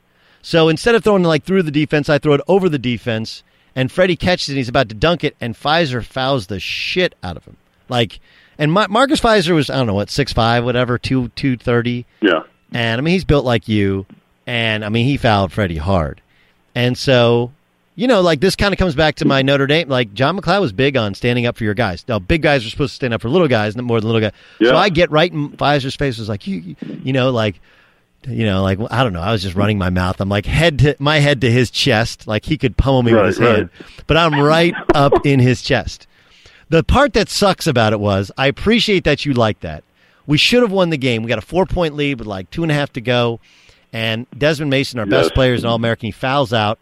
[0.46, 3.42] So instead of throwing it like through the defense, I throw it over the defense,
[3.76, 4.52] and Freddie catches it.
[4.52, 7.58] and He's about to dunk it, and Fizer fouls the shit out of him.
[7.90, 8.20] Like,
[8.60, 12.06] and Ma- Marcus Fizer was I don't know what six five, whatever, two two thirty.
[12.22, 12.44] Yeah.
[12.72, 14.06] And I mean, he's built like you.
[14.46, 16.22] And I mean, he fouled Freddie hard.
[16.76, 17.52] And so,
[17.96, 19.90] you know, like this kind of comes back to my Notre Dame.
[19.90, 22.06] Like John MacLeod was big on standing up for your guys.
[22.08, 24.22] Now, big guys are supposed to stand up for little guys, not more than little
[24.22, 24.38] guys.
[24.62, 26.20] So I get right in Fizer's face.
[26.20, 27.60] Was like, you, you know, like,
[28.28, 29.22] you know, like I don't know.
[29.22, 30.20] I was just running my mouth.
[30.20, 33.26] I'm like head to my head to his chest, like he could pummel me Right,
[33.26, 33.56] with his right.
[33.58, 33.70] hand,
[34.08, 36.08] but I'm right up in his chest.
[36.70, 39.84] The part that sucks about it was I appreciate that you like that.
[40.28, 41.22] We should have won the game.
[41.22, 43.40] We got a four point lead with like two and a half to go,
[43.94, 46.08] and Desmond Mason, our best player, is an All American.
[46.08, 46.80] He fouls out,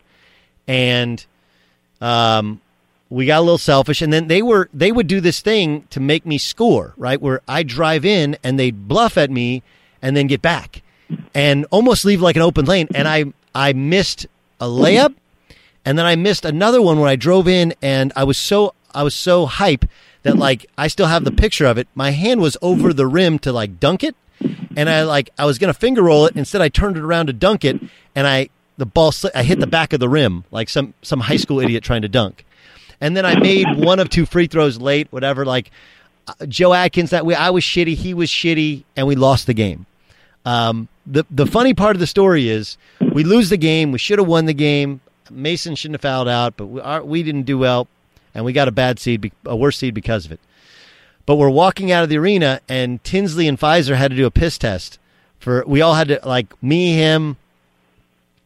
[0.67, 1.25] and
[2.01, 2.61] um,
[3.09, 5.99] we got a little selfish, and then they were they would do this thing to
[5.99, 7.21] make me score, right?
[7.21, 9.61] Where I drive in and they'd bluff at me
[10.01, 10.81] and then get back
[11.33, 12.87] and almost leave like an open lane.
[12.93, 13.25] And I
[13.55, 14.27] I missed
[14.59, 15.13] a layup,
[15.85, 19.03] and then I missed another one when I drove in and I was so I
[19.03, 19.85] was so hype
[20.23, 21.87] that like I still have the picture of it.
[21.95, 24.15] My hand was over the rim to like dunk it,
[24.75, 26.35] and I like I was gonna finger roll it.
[26.35, 27.79] Instead, I turned it around to dunk it,
[28.15, 31.37] and I the ball I hit the back of the rim like some some high
[31.37, 32.45] school idiot trying to dunk.
[33.01, 35.45] And then I made one of two free throws late, whatever.
[35.45, 35.71] Like
[36.27, 39.53] uh, Joe Atkins, that way I was shitty, he was shitty, and we lost the
[39.53, 39.85] game.
[40.45, 43.91] Um, the the funny part of the story is we lose the game.
[43.91, 45.01] We should have won the game.
[45.31, 47.87] Mason shouldn't have fouled out, but we, our, we didn't do well,
[48.35, 50.39] and we got a bad seed, a worse seed because of it.
[51.25, 54.31] But we're walking out of the arena, and Tinsley and Fizer had to do a
[54.31, 54.99] piss test.
[55.39, 57.37] For we all had to like me, him,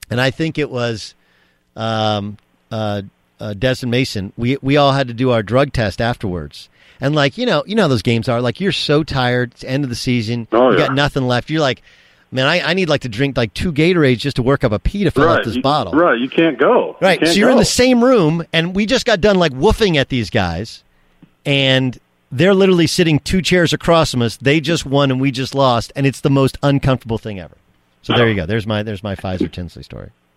[0.10, 1.16] and I think it was
[1.76, 2.38] um,
[2.72, 3.04] uh,
[3.39, 4.34] uh, Desmond Mason.
[4.38, 6.70] We we all had to do our drug test afterwards.
[7.00, 8.41] And like you know, you know how those games are.
[8.41, 9.54] Like you're so tired.
[9.54, 10.48] It's end of the season.
[10.52, 10.88] Oh, you yeah.
[10.88, 11.50] got nothing left.
[11.50, 11.82] You're like,
[12.32, 14.80] man, I, I need like to drink like two Gatorades just to work up a
[14.80, 15.39] pee to fill right.
[15.39, 15.93] up this you, bottle.
[15.93, 16.20] Right.
[16.20, 16.98] You can't go.
[17.00, 17.20] Right.
[17.20, 19.95] You can't so you're in the same room, and we just got done like woofing
[19.95, 20.84] at these guys,
[21.45, 22.00] and
[22.32, 24.38] they're literally sitting two chairs across from us.
[24.38, 27.56] They just won, and we just lost, and it's the most uncomfortable thing ever.
[28.02, 28.45] So there you go.
[28.45, 30.12] There's my there's my Fizer Tinsley story.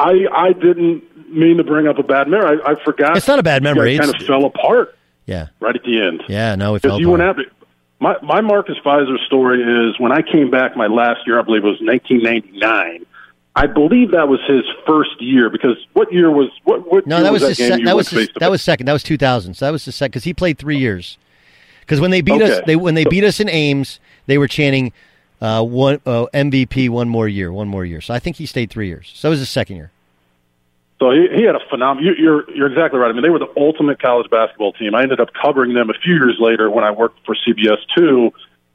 [0.00, 2.58] I I didn't mean to bring up a bad memory.
[2.64, 3.16] I, I forgot.
[3.16, 3.94] It's not a bad memory.
[3.94, 4.96] It kind of fell apart
[5.26, 5.48] Yeah.
[5.60, 6.22] right at the end.
[6.28, 6.54] Yeah.
[6.56, 7.38] No, we fell you went apart.
[7.46, 7.52] after
[8.00, 11.64] my my Marcus Fizer story is when I came back my last year, I believe
[11.64, 13.06] it was 1999.
[13.56, 16.90] I believe that was his first year because what year was what?
[16.90, 18.86] what No, that was that his se- that was his, that was second.
[18.86, 19.54] That was 2000.
[19.54, 21.18] So that was the second because he played three years.
[21.80, 24.92] Because when they beat us, they when they beat us in Ames, they were chanting
[25.40, 28.00] uh, one uh, MVP, one more year, one more year.
[28.00, 29.10] So I think he stayed three years.
[29.14, 29.90] So it was his second year.
[30.98, 32.10] So he, he had a phenomenal.
[32.10, 33.08] You, you're you're exactly right.
[33.08, 34.94] I mean, they were the ultimate college basketball team.
[34.94, 38.32] I ended up covering them a few years later when I worked for CBS two,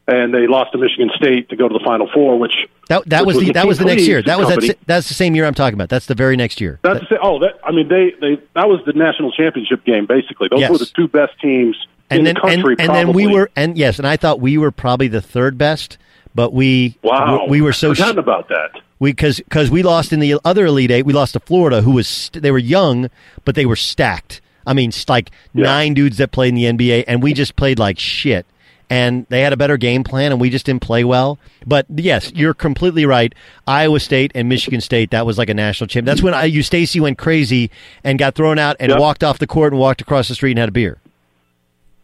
[0.07, 2.55] and they lost to Michigan State to go to the Final Four, which
[2.89, 4.23] That that which was the that was the next year.
[4.23, 5.89] That was that, that's the same year I'm talking about.
[5.89, 6.79] That's the very next year.
[6.81, 10.07] That's the, oh, that I mean, they they that was the national championship game.
[10.07, 10.71] Basically, those Yes.
[10.71, 11.75] were the two best teams
[12.09, 12.75] in and then the country.
[12.79, 15.59] and, and then we were and yes, and I thought we were probably the third
[15.59, 15.97] best,
[16.35, 17.45] but we wow.
[17.45, 18.81] we, we were so sh- forgotten about that.
[18.99, 21.05] we because because we lost in the other elite eight.
[21.05, 23.09] We lost to Florida, who was st- they were young,
[23.45, 24.41] but they were stacked.
[24.67, 27.97] I mean, like nine dudes that played in the NBA, and we just played like
[27.99, 28.45] shit.
[28.87, 31.39] And they had a better game plan, and we just didn't play well.
[31.65, 33.33] But yes, you're completely right.
[33.65, 36.05] Iowa State and Michigan State, that was like a national champ.
[36.05, 37.71] That's when Eustachy went crazy
[38.03, 38.99] and got thrown out and Yep.
[38.99, 40.99] walked off the court and walked across the street and had a beer.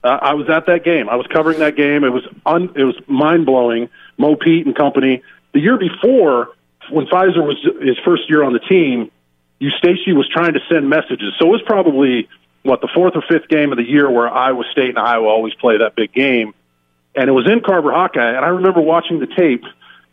[0.03, 1.07] Uh, I was at that game.
[1.07, 2.03] I was covering that game.
[2.03, 3.87] It was un, it was mind blowing.
[4.21, 5.23] Mo Pete and company.
[5.53, 6.49] The year before,
[6.89, 9.11] when Fizer was his first year on the team,
[9.59, 11.33] Eustachy was trying to send messages.
[11.39, 12.29] So it was probably
[12.63, 15.53] what the fourth or fifth game of the year where Iowa State and Iowa always
[15.55, 16.53] play that big game,
[17.15, 18.35] and it was in Carver Hawkeye.
[18.35, 19.63] And I remember watching the tape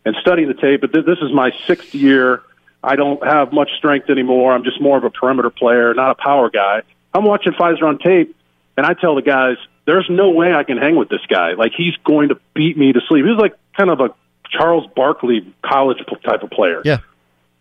[0.05, 0.81] and studying the tape.
[0.81, 2.41] But th- this is my sixth year.
[2.83, 4.53] I don't have much strength anymore.
[4.53, 6.81] I'm just more of a perimeter player, not a power guy.
[7.13, 8.35] I'm watching Fizer on tape,
[8.77, 11.53] and I tell the guys, "There's no way I can hang with this guy.
[11.53, 14.09] Like he's going to beat me to sleep." He was like kind of a
[14.49, 16.81] Charles Barkley college type of player.
[16.83, 16.99] Yeah.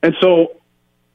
[0.03, 0.57] And so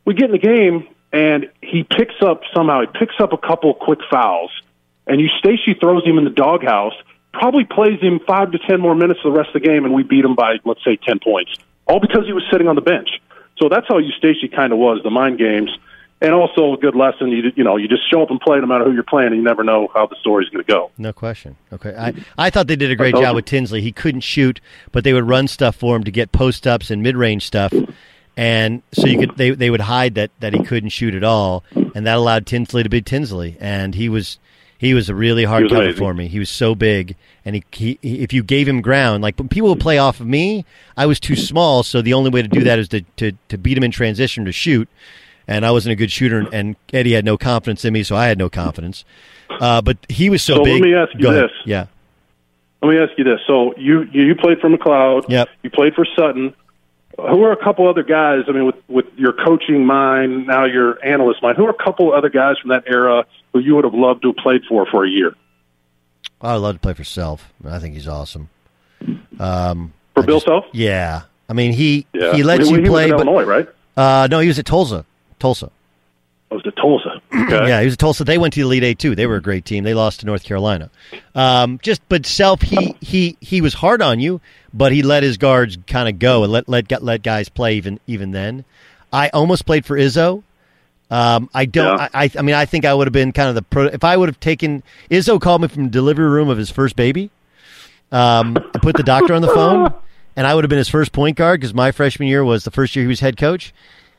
[0.06, 2.82] we get in the game, and he picks up somehow.
[2.82, 4.52] He picks up a couple quick fouls,
[5.08, 6.94] and Eustachy throws him in the doghouse.
[7.34, 9.94] Probably plays him five to ten more minutes of the rest of the game, and
[9.94, 11.56] we beat him by let's say ten points,
[11.88, 13.10] all because he was sitting on the bench.
[13.58, 15.70] So that's how Eustachy kind of was the mind games,
[16.24, 17.28] and also a good lesson.
[17.30, 19.38] You you know you just show up and play no matter who you're playing, and
[19.38, 20.90] you never know how the story's going to go.
[20.98, 21.58] No question.
[21.72, 23.36] Okay, I I thought they did a great job you.
[23.36, 23.82] with Tinsley.
[23.82, 24.60] He couldn't shoot,
[24.92, 27.74] but they would run stuff for him to get post ups and mid range stuff,
[28.36, 31.64] and so you could they they would hide that that he couldn't shoot at all,
[31.76, 34.40] and that allowed Tinsley to be Tinsley, and he was
[34.78, 35.98] he was a really hard cover amazing.
[35.98, 36.28] for me.
[36.28, 39.50] He was so big, and he, he he- if you gave him ground, like when
[39.50, 40.66] people would play off of me,
[40.96, 43.58] I was too small, so the only way to do that is to to to
[43.58, 44.88] beat him in transition to shoot.
[45.48, 48.28] And I wasn't a good shooter, and Eddie had no confidence in me, so I
[48.28, 49.04] had no confidence.
[49.50, 51.44] Uh, but he was so, So let me ask you Go ahead.
[51.46, 51.52] this.
[51.66, 51.86] Yeah.
[52.82, 55.26] Let me ask you this: So you you, played for MacLeod.
[55.30, 55.50] Yep.
[55.64, 56.54] You played for Sutton.
[57.18, 58.46] Who are a couple other guys?
[58.48, 61.58] I mean, with with your coaching mind, now your analyst mind.
[61.58, 64.30] Who are a couple other guys from that era who you would have loved to
[64.30, 65.34] have played for for a year?
[66.42, 67.54] I would love to play for Self.
[67.66, 68.50] I think he's awesome.
[69.40, 70.66] Um, For I Bill just- Self?
[70.72, 71.22] Yeah.
[71.50, 72.34] I mean, he Yeah.
[72.34, 73.04] he lets He- you he was play.
[73.06, 73.68] in but, Illinois, right?
[73.96, 75.06] Uh, no, he was at Tulsa.
[75.40, 75.70] Tulsa.
[76.52, 77.22] I was at Tulsa.
[77.34, 77.68] Okay.
[77.68, 78.24] Yeah, he was at Tulsa.
[78.24, 79.16] They went to the Elite Eight too.
[79.16, 79.84] They were a great team.
[79.84, 80.92] They lost to North Carolina.
[81.34, 84.40] Um, just, but Self, he he he was hard on you,
[84.74, 88.00] but he let his guards kind of go and let let let guys play even
[88.06, 88.66] even then.
[89.12, 90.44] I almost played for Izzo.
[91.10, 91.98] Um, I don't.
[91.98, 92.10] Yeah.
[92.14, 93.86] I, I mean, I think I would have been kind of the pro.
[93.86, 96.96] If I would have taken Izzo called me from the delivery room of his first
[96.96, 97.30] baby,
[98.12, 99.94] um, and put the doctor on the phone,
[100.36, 102.72] and I would have been his first point guard because my freshman year was the
[102.72, 103.74] first year he was head coach.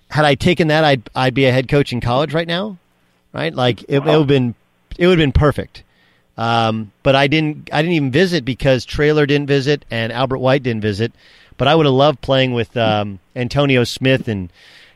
[0.08, 2.78] Had I taken that, I'd I'd be a head coach in college right now,
[3.32, 3.54] right?
[3.54, 4.54] Like it, it would have been
[4.96, 5.82] it would have been perfect.
[6.36, 10.62] Um, but I didn't I didn't even visit because Traylor didn't visit and Albert White
[10.62, 11.12] didn't visit.
[11.56, 14.50] But I would have loved playing with um, Antonio Smith and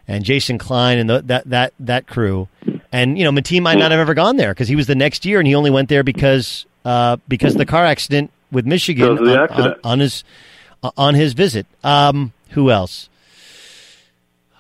[0.09, 2.49] and Jason Klein and the, that that that crew.
[2.91, 5.25] And you know, Mateen might not have ever gone there because he was the next
[5.25, 9.19] year, and he only went there because uh, because of the car accident with Michigan
[9.19, 9.29] on,
[9.63, 10.25] on, on his
[10.97, 11.67] on his visit.
[11.85, 13.09] Um, who else?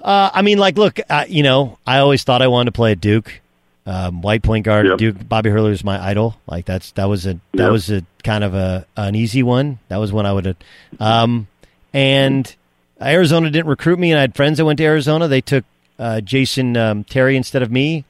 [0.03, 2.93] Uh, I mean, like, look, uh, you know, I always thought I wanted to play
[2.93, 3.41] at Duke.
[3.87, 4.99] Um, white point guard, Yep.
[4.99, 5.29] Duke.
[5.29, 6.37] Bobby Hurley was my idol.
[6.47, 7.73] Like that's that was a that Yep.
[7.73, 9.79] was a kind of a an easy one.
[9.89, 10.57] That was one I would have.
[11.01, 11.47] Um,
[11.95, 12.55] and
[13.01, 15.27] Arizona didn't recruit me, and I had friends that went to Arizona.
[15.27, 15.65] They took
[15.99, 18.05] uh, Jason um, Terry instead of me,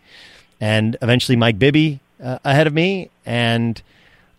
[0.60, 3.80] and eventually Mike Bibby uh, ahead of me, and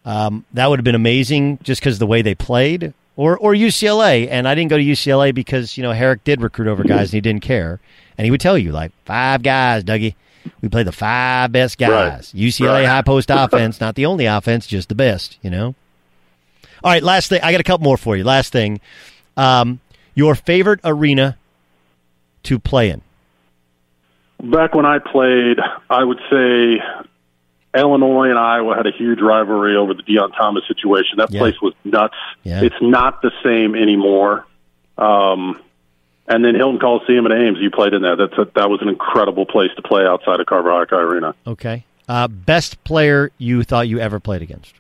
[0.06, 2.93] um, that would have been amazing just because of the way they played.
[3.20, 6.70] Or or UCLA, and I didn't go to UCLA because you know Harrick did recruit
[6.70, 7.82] over guys and he didn't care,
[8.17, 10.16] and he would tell you like five guys, Dougie.
[10.62, 12.32] We play the five best guys.
[12.32, 12.86] UCLA Right.
[12.86, 15.37] high post offense, not the only offense, just the best.
[15.41, 15.75] You know.
[16.82, 17.41] All right, last thing.
[17.43, 18.24] I got a couple more for you.
[18.24, 18.79] Last thing,
[19.36, 19.82] um,
[20.16, 21.37] your favorite arena
[22.43, 23.01] to play in.
[24.41, 25.58] Back when I played,
[25.89, 26.79] I would say
[27.75, 31.17] Illinois and Iowa had a huge rivalry over the Deon Thomas situation.
[31.17, 31.39] That Yeah.
[31.39, 32.16] place was nuts.
[32.43, 32.62] Yeah.
[32.62, 34.46] It's not the same anymore.
[34.97, 35.59] Um,
[36.28, 38.16] and then Hilton Coliseum and Ames, you played in that.
[38.17, 41.36] That's a, that was an incredible place to play outside of Carver Hawkeye Arena.
[41.46, 41.86] Okay.
[42.08, 44.74] Uh, best player you thought you ever played against.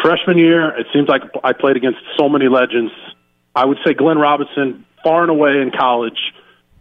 [0.00, 2.92] Freshman year, it seems like I played against so many legends.
[3.54, 6.18] I would say Glenn Robinson, far and away in college,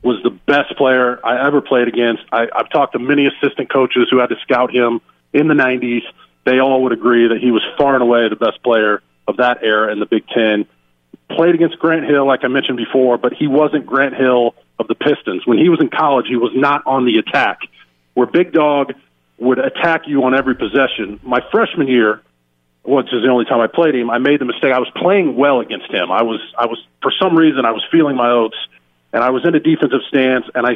[0.04, 2.24] was the best player I ever played against.
[2.32, 5.02] I, I've talked to many assistant coaches who had to scout him
[5.32, 6.04] in the 90s.
[6.46, 9.64] They all would agree that he was far and away the best player of that
[9.64, 10.66] era in the Big Ten.
[11.30, 14.96] Played against Grant Hill, like I mentioned before, but he wasn't Grant Hill of the
[14.96, 15.48] Pistons.
[15.48, 17.60] When he was in college, he was not on the attack.
[18.14, 18.94] Where Big Dog
[19.38, 21.20] would attack you on every possession.
[21.24, 22.22] My freshman year,
[22.84, 24.74] which is the only time I played him, I made the mistake.
[24.74, 26.12] I was playing well against him.
[26.12, 28.58] I was, I was for some reason, I was feeling my oats,
[29.14, 30.74] and I was in a defensive stance, and I,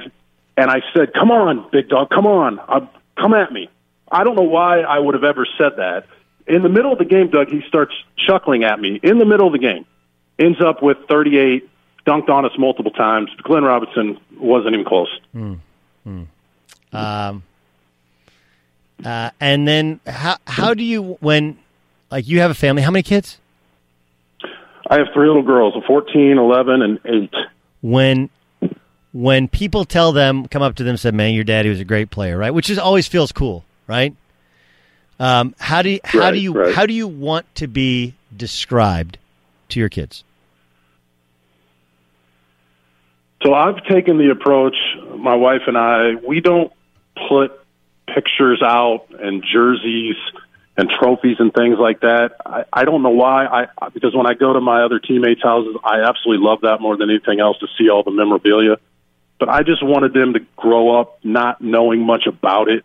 [0.55, 2.85] and I said, "Come on, Big Dog, come on, uh,
[3.19, 3.69] come at me."
[4.09, 6.05] I don't know why I would have ever said that.
[6.45, 7.93] In the middle of the game, Doug, he starts
[8.25, 9.85] chuckling at me in the middle of the game.
[10.39, 11.67] Ends up with 38,
[12.05, 13.29] dunked on us multiple times.
[13.43, 15.09] Glenn Robinson wasn't even close.
[15.33, 15.55] Hmm.
[16.05, 16.23] Hmm.
[16.93, 17.43] Um,
[19.03, 21.57] uh, and then how how do you when
[22.11, 22.81] like you have a family?
[22.81, 23.39] How many kids?
[24.89, 27.33] I have three little girls, a 14, 11, and 8.
[27.81, 28.29] When
[29.13, 31.85] when people tell them come up to them and say, "Man, your daddy was a
[31.85, 32.53] great player," right?
[32.53, 34.13] Which is always feels cool, right?
[35.19, 36.75] Um, how do you, how Right, do you right.
[36.75, 39.17] how do you want to be described
[39.69, 40.23] to your kids?
[43.43, 44.75] So I've taken the approach,
[45.17, 46.71] my wife and I, we don't
[47.29, 47.51] put
[48.13, 50.15] pictures out and jerseys
[50.77, 52.35] and trophies and things like that.
[52.45, 53.45] I, I don't know why.
[53.45, 56.79] I I because when I go to my other teammates' houses, I absolutely love that
[56.79, 58.77] more than anything else to see all the memorabilia.
[59.39, 62.83] But I just wanted them to grow up not knowing much about it,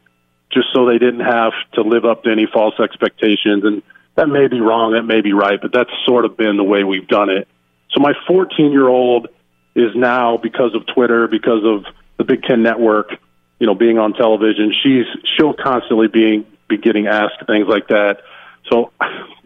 [0.52, 3.64] just so they didn't have to live up to any false expectations.
[3.64, 3.82] And
[4.16, 6.84] that may be wrong, that may be right, but that's sort of been the way
[6.84, 7.48] we've done it.
[7.90, 9.28] So my 14 year old
[9.74, 11.84] is now because of Twitter, because of
[12.18, 13.10] the Big Ten Network,
[13.58, 14.74] you know, being on television.
[14.82, 15.06] She's
[15.36, 16.46] she'll constantly being
[16.76, 18.18] be getting asked things like that.
[18.70, 18.92] So,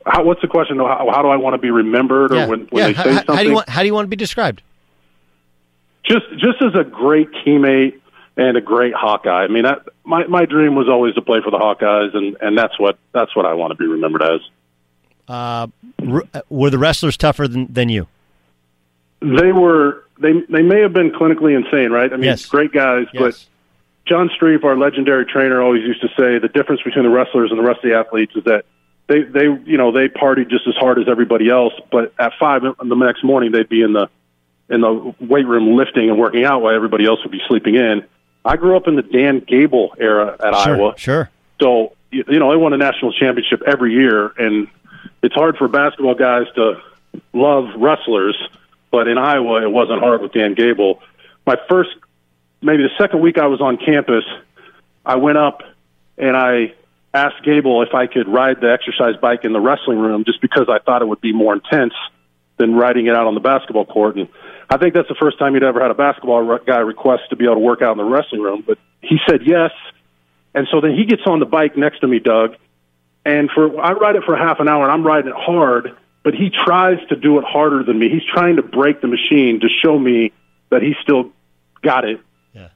[0.05, 0.79] how, what's the question?
[0.79, 2.47] How, how do I want to be remembered, or Yeah.
[2.47, 3.37] when, when Yeah, they how- say how, something?
[3.37, 4.63] how do you want how do you want to be described?
[6.05, 7.99] just just as a great teammate
[8.37, 9.45] and a great Hawkeye.
[9.45, 12.57] I mean, that, my my dream was always to play for the Hawkeyes, and and
[12.57, 14.41] that's what that's what I want to be remembered as.
[15.29, 15.67] Uh,
[16.07, 18.07] r- were the wrestlers tougher than, than you?
[19.21, 22.13] They were they they may have been clinically insane, right?
[22.13, 22.47] I mean, Yes.
[22.47, 23.45] great guys, but
[24.07, 27.59] John Streif, our legendary trainer, always used to say the difference between the wrestlers and
[27.59, 28.65] the rest of the athletes is that
[29.09, 32.63] they they you know they partied just as hard as everybody else, but at five
[32.63, 34.09] the next morning they'd be in the
[34.69, 38.05] in the weight room lifting and working out while everybody else would be sleeping in.
[38.45, 40.95] I grew up in the Dan Gable era at Sure, Iowa.
[40.97, 41.31] sure.
[41.61, 44.69] So you know they won a national championship every year, and
[45.23, 46.81] it's hard for basketball guys to
[47.33, 48.37] love wrestlers.
[48.93, 51.03] But in Iowa, it wasn't hard with Dan Gable.
[51.45, 51.91] My first,
[52.63, 54.25] maybe the second week I was on campus,
[55.05, 55.63] I went up
[56.19, 56.75] and I
[57.15, 60.69] asked Gable if I could ride the exercise bike in the wrestling room, just because
[60.69, 61.95] I thought it would be more intense
[62.59, 64.17] than riding it out on the basketball court.
[64.17, 64.29] And
[64.69, 67.45] I think that's the first time he'd ever had a basketball guy request to be
[67.45, 68.65] able to work out in the wrestling room.
[68.67, 69.71] But he said yes.
[70.55, 72.57] And so then he gets on the bike next to me, Doug,
[73.25, 75.97] and for I ride it for half an hour, and I'm riding it hard.
[76.23, 78.09] But he tries to do it harder than me.
[78.09, 80.33] He's trying to break the machine to show me
[80.71, 81.31] that he still
[81.83, 82.21] got it,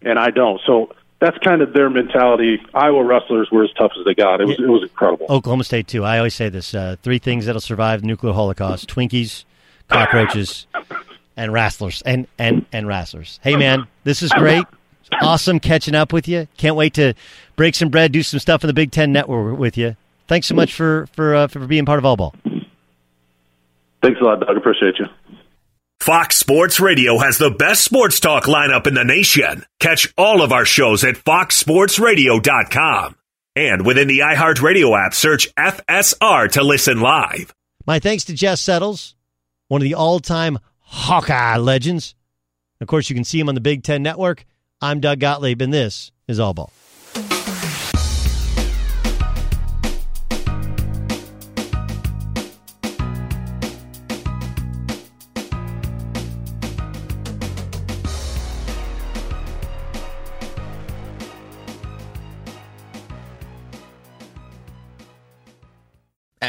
[0.02, 0.60] and I don't.
[0.66, 2.60] So that's kind of their mentality.
[2.74, 4.40] Iowa wrestlers were as tough as they got.
[4.40, 5.26] It was it was incredible.
[5.28, 6.04] Oklahoma State too.
[6.04, 9.44] I always say this: uh, three things that'll survive the nuclear holocaust: Twinkies,
[9.88, 10.66] cockroaches,
[11.36, 12.02] and wrestlers.
[12.02, 13.38] And and and wrestlers.
[13.42, 14.64] Hey man, this is great.
[15.02, 16.48] It's awesome catching up with you.
[16.56, 17.14] Can't wait to
[17.56, 19.96] break some bread, do some stuff in the Big Ten Network with you.
[20.26, 22.34] Thanks so much for for uh, for being part of All Ball.
[24.02, 24.56] Thanks a lot, Doug.
[24.56, 25.06] Appreciate you.
[26.00, 29.66] Fox Sports Radio has the best sports talk lineup in the nation.
[29.80, 33.16] Catch all of our shows at foxsportsradio.com.
[33.54, 37.54] And within the iHeartRadio app, search FSR to listen live.
[37.86, 39.14] My thanks to Jess Settles,
[39.68, 42.14] one of the all-time Hawkeye legends.
[42.80, 44.46] Of course, you can see him on the Big Ten Network.
[44.80, 46.72] I'm Doug Gottlieb, and this is All Ball.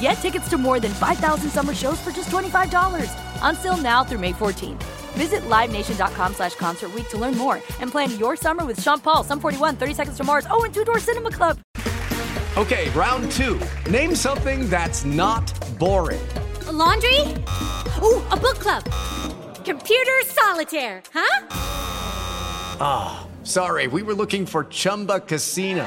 [0.00, 3.12] Get tickets to more than 5,000 summer shows for just $25.
[3.42, 4.82] Until now through May 14th.
[5.12, 9.24] Visit LiveNation.com slash Concert Week to learn more and plan your summer with Sean Paul,
[9.24, 11.58] Sum 41, 30 Seconds to Mars, oh, and Two Door Cinema Club.
[12.56, 13.60] Okay, round two.
[13.90, 16.26] Name something that's not boring.
[16.66, 17.20] A laundry?
[18.02, 18.84] Ooh, a book club.
[19.64, 21.46] Computer solitaire, huh?
[22.80, 25.86] Ah, oh, sorry, we were looking for Chumba Casino.